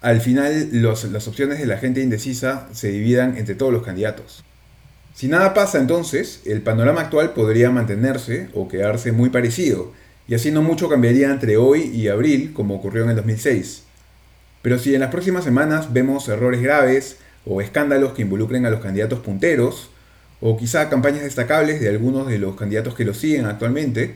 al 0.00 0.20
final 0.20 0.68
las 0.72 1.28
opciones 1.28 1.58
de 1.58 1.66
la 1.66 1.78
gente 1.78 2.00
indecisa 2.00 2.68
se 2.72 2.88
dividan 2.88 3.36
entre 3.36 3.54
todos 3.54 3.72
los 3.72 3.82
candidatos. 3.82 4.44
Si 5.14 5.26
nada 5.26 5.52
pasa 5.54 5.78
entonces, 5.78 6.42
el 6.44 6.62
panorama 6.62 7.00
actual 7.00 7.32
podría 7.32 7.70
mantenerse 7.70 8.48
o 8.54 8.68
quedarse 8.68 9.10
muy 9.10 9.30
parecido, 9.30 9.92
y 10.28 10.34
así 10.34 10.52
no 10.52 10.62
mucho 10.62 10.88
cambiaría 10.88 11.30
entre 11.30 11.56
hoy 11.56 11.82
y 11.82 12.08
abril 12.08 12.52
como 12.52 12.76
ocurrió 12.76 13.02
en 13.02 13.10
el 13.10 13.16
2006. 13.16 13.82
Pero 14.62 14.78
si 14.78 14.94
en 14.94 15.00
las 15.00 15.10
próximas 15.10 15.42
semanas 15.42 15.92
vemos 15.92 16.28
errores 16.28 16.62
graves 16.62 17.16
o 17.44 17.60
escándalos 17.60 18.12
que 18.12 18.22
involucren 18.22 18.66
a 18.66 18.70
los 18.70 18.80
candidatos 18.80 19.20
punteros, 19.20 19.90
o 20.40 20.56
quizá 20.56 20.88
campañas 20.88 21.22
destacables 21.22 21.80
de 21.80 21.88
algunos 21.88 22.28
de 22.28 22.38
los 22.38 22.54
candidatos 22.54 22.94
que 22.94 23.04
los 23.04 23.16
siguen 23.16 23.46
actualmente, 23.46 24.14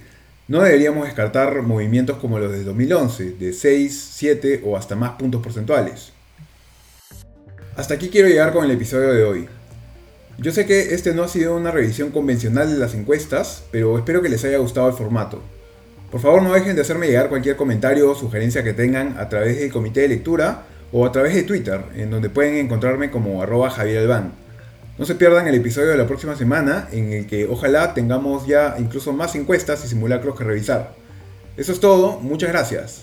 no 0.49 0.63
deberíamos 0.63 1.05
descartar 1.05 1.63
movimientos 1.63 2.19
como 2.19 2.39
los 2.39 2.51
de 2.51 2.65
2011, 2.65 3.33
de 3.33 3.53
6, 3.53 4.11
7 4.15 4.63
o 4.65 4.77
hasta 4.77 4.97
más 4.97 5.13
puntos 5.13 5.43
porcentuales. 5.43 6.13
Hasta 7.77 7.95
aquí 7.95 8.09
quiero 8.09 8.29
llegar 8.29 8.53
con 8.53 8.65
el 8.65 8.71
episodio 8.73 9.13
de 9.13 9.25
hoy. 9.25 9.49
Yo 10.39 10.51
sé 10.51 10.67
que 10.67 10.95
este 10.95 11.15
no 11.15 11.23
ha 11.23 11.29
sido 11.29 11.57
una 11.57 11.71
revisión 11.71 12.11
convencional 12.11 12.71
de 12.71 12.79
las 12.79 12.95
encuestas, 12.95 13.65
pero 13.71 13.97
espero 13.97 14.21
que 14.21 14.29
les 14.29 14.45
haya 14.45 14.59
gustado 14.59 14.89
el 14.89 14.95
formato. 14.95 15.41
Por 16.11 16.21
favor 16.21 16.43
no 16.43 16.53
dejen 16.53 16.75
de 16.75 16.83
hacerme 16.83 17.07
llegar 17.07 17.29
cualquier 17.29 17.57
comentario 17.57 18.11
o 18.11 18.15
sugerencia 18.15 18.65
que 18.65 18.75
tengan 18.75 19.17
a 19.19 19.29
través 19.29 19.59
del 19.59 19.73
comité 19.73 20.01
de 20.01 20.09
lectura 20.09 20.65
o 20.91 21.07
a 21.07 21.13
través 21.13 21.35
de 21.35 21.45
Twitter, 21.45 21.81
en 21.95 22.11
donde 22.11 22.29
pueden 22.29 22.57
encontrarme 22.57 23.11
como 23.11 23.41
arroba 23.43 23.71
Javier 23.71 24.01
Albán. 24.01 24.42
No 25.03 25.07
se 25.07 25.17
pierdan 25.17 25.49
el 25.49 25.57
episodio 25.57 25.89
de 25.89 25.97
la 25.97 26.07
próxima 26.07 26.37
semana 26.37 26.87
en 26.93 27.13
el 27.13 27.27
que 27.27 27.49
ojalá 27.49 27.93
tengamos 27.93 28.47
ya 28.47 28.77
incluso 28.79 29.13
más 29.13 29.35
encuestas 29.35 29.85
y 29.85 29.89
simulacros 29.89 30.39
que 30.39 30.45
revisar. 30.45 30.95
Eso 31.57 31.73
es 31.73 31.81
todo, 31.81 32.21
muchas 32.21 32.51
gracias. 32.51 33.03